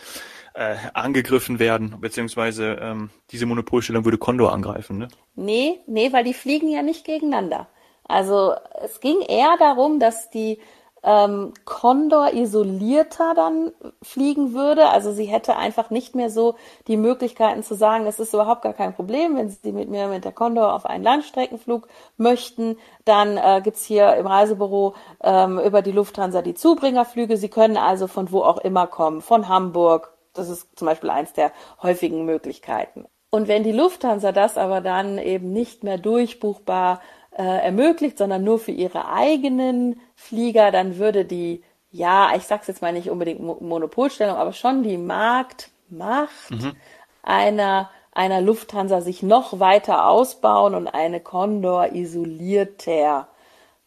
äh, 0.55 0.77
angegriffen 0.95 1.59
werden, 1.59 1.97
beziehungsweise 2.01 2.79
ähm, 2.81 3.11
diese 3.33 3.45
Monopolstellung 3.45 4.07
würde 4.07 4.17
Condor 4.17 4.55
angreifen, 4.55 4.97
ne? 4.97 5.09
Nee, 5.35 5.79
nee, 5.87 6.11
weil 6.11 6.25
die 6.25 6.33
fliegen 6.33 6.71
ja 6.71 6.81
nicht 6.81 7.05
gegeneinander. 7.05 7.69
Also 8.11 8.55
es 8.83 9.01
ging 9.01 9.21
eher 9.21 9.57
darum, 9.59 9.99
dass 9.99 10.31
die 10.31 10.59
ähm, 11.03 11.55
Condor 11.65 12.33
isolierter 12.35 13.35
dann 13.35 13.73
fliegen 14.03 14.53
würde. 14.53 14.89
Also 14.89 15.13
sie 15.13 15.25
hätte 15.25 15.57
einfach 15.57 15.91
nicht 15.91 16.15
mehr 16.15 16.31
so 16.31 16.57
die 16.89 16.97
Möglichkeiten 16.97 17.63
zu 17.63 17.75
sagen, 17.75 18.07
es 18.07 18.21
ist 18.21 18.35
überhaupt 18.35 18.63
gar 18.63 18.75
kein 18.75 18.95
Problem, 18.95 19.37
wenn 19.37 19.49
Sie 19.49 19.73
mit 19.73 19.89
mir 19.89 20.09
mit 20.09 20.25
der 20.25 20.33
Condor 20.33 20.75
auf 20.75 20.87
einen 20.87 21.05
Landstreckenflug 21.05 21.89
möchten, 22.17 22.77
dann 23.05 23.37
äh, 23.37 23.61
gibt's 23.63 23.85
hier 23.85 24.15
im 24.17 24.27
Reisebüro 24.27 24.95
ähm, 25.23 25.59
über 25.59 25.83
die 25.83 25.93
Lufthansa 25.93 26.43
die 26.43 26.55
Zubringerflüge. 26.55 27.37
Sie 27.37 27.49
können 27.49 27.77
also 27.77 28.07
von 28.07 28.31
wo 28.31 28.43
auch 28.43 28.59
immer 28.59 28.87
kommen, 28.87 29.23
von 29.23 29.49
Hamburg. 29.49 30.13
Das 30.35 30.49
ist 30.49 30.69
zum 30.79 30.87
Beispiel 30.87 31.11
eins 31.11 31.33
der 31.33 31.53
häufigen 31.83 32.25
Möglichkeiten. 32.25 33.07
Und 33.31 33.47
wenn 33.47 33.63
die 33.63 33.73
Lufthansa 33.73 34.33
das 34.33 34.59
aber 34.59 34.81
dann 34.81 35.17
eben 35.19 35.53
nicht 35.53 35.85
mehr 35.85 35.99
durchbuchbar 35.99 37.01
äh, 37.33 37.43
ermöglicht, 37.43 38.19
sondern 38.19 38.45
nur 38.45 38.59
für 38.59 38.73
ihre 38.73 39.09
eigenen 39.09 40.01
Flieger, 40.15 40.71
dann 40.71 40.99
würde 40.99 41.25
die, 41.25 41.63
ja, 41.91 42.35
ich 42.37 42.45
sag's 42.45 42.67
jetzt 42.67 42.83
mal 42.83 42.93
nicht 42.93 43.11
unbedingt 43.11 43.41
Monopolstellung, 43.41 44.37
aber 44.37 44.53
schon 44.53 44.83
die 44.83 44.99
Marktmacht 44.99 46.51
mhm. 46.51 46.77
einer 47.23 47.91
einer 48.13 48.41
Lufthansa 48.41 49.01
sich 49.01 49.23
noch 49.23 49.61
weiter 49.61 50.09
ausbauen 50.09 50.75
und 50.75 50.89
eine 50.89 51.21
Condor 51.21 51.93
isolierter 51.93 53.29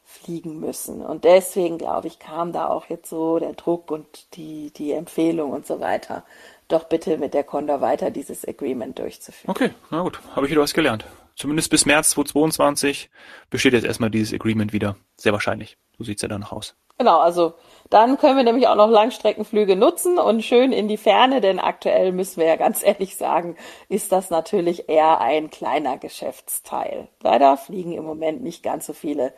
fliegen 0.04 0.60
müssen. 0.60 1.02
Und 1.02 1.24
deswegen, 1.24 1.78
glaube 1.78 2.08
ich, 2.08 2.20
kam 2.20 2.52
da 2.52 2.68
auch 2.68 2.90
jetzt 2.90 3.10
so 3.10 3.40
der 3.40 3.54
Druck 3.54 3.92
und 3.92 4.36
die, 4.36 4.72
die 4.72 4.92
Empfehlung 4.92 5.52
und 5.52 5.66
so 5.66 5.80
weiter, 5.80 6.24
doch 6.68 6.86
bitte 6.86 7.18
mit 7.18 7.34
der 7.34 7.44
Condor 7.44 7.82
weiter 7.82 8.12
dieses 8.12 8.48
Agreement 8.48 8.98
durchzuführen. 8.98 9.52
Okay, 9.52 9.72
na 9.90 10.02
gut, 10.02 10.20
habe 10.36 10.46
ich 10.46 10.52
wieder 10.52 10.62
was 10.62 10.74
gelernt 10.74 11.06
zumindest 11.36 11.70
bis 11.70 11.86
März 11.86 12.12
2022 12.12 13.10
besteht 13.50 13.74
jetzt 13.74 13.86
erstmal 13.86 14.10
dieses 14.10 14.34
Agreement 14.34 14.74
wieder. 14.74 14.96
Sehr 15.18 15.34
wahrscheinlich. 15.34 15.78
So 15.98 16.04
sieht's 16.04 16.22
ja 16.22 16.28
dann 16.28 16.42
noch 16.42 16.52
aus. 16.52 16.76
Genau, 16.98 17.20
also 17.20 17.56
dann 17.90 18.18
können 18.18 18.38
wir 18.38 18.44
nämlich 18.44 18.68
auch 18.68 18.76
noch 18.76 18.90
Langstreckenflüge 18.90 19.76
nutzen 19.76 20.18
und 20.18 20.44
schön 20.44 20.72
in 20.72 20.88
die 20.88 20.98
Ferne, 20.98 21.42
denn 21.42 21.60
aktuell 21.60 22.12
müssen 22.12 22.40
wir 22.40 22.48
ja 22.48 22.56
ganz 22.56 22.84
ehrlich 22.84 23.16
sagen, 23.16 23.58
ist 23.90 24.12
das 24.12 24.30
natürlich 24.30 24.90
eher 24.90 25.20
ein 25.20 25.50
kleiner 25.50 25.98
Geschäftsteil. 25.98 27.08
Leider 27.22 27.58
fliegen 27.58 27.94
im 27.94 28.04
Moment 28.04 28.44
nicht 28.44 28.64
ganz 28.64 28.86
so 28.86 28.94
viele 28.94 29.34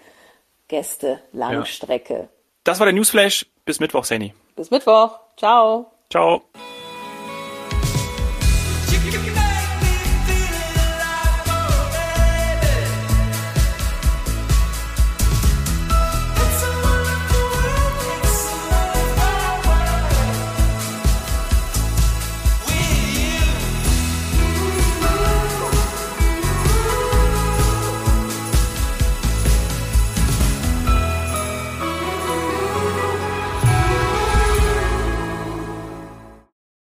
Gäste 0.68 1.20
Langstrecke. 1.32 2.14
Ja. 2.14 2.30
Das 2.64 2.80
war 2.80 2.86
der 2.86 2.94
Newsflash. 2.94 3.46
Bis 3.66 3.80
Mittwoch, 3.80 4.04
Sani. 4.04 4.34
Bis 4.56 4.72
Mittwoch. 4.72 5.20
Ciao. 5.38 5.92
Ciao. 6.10 6.44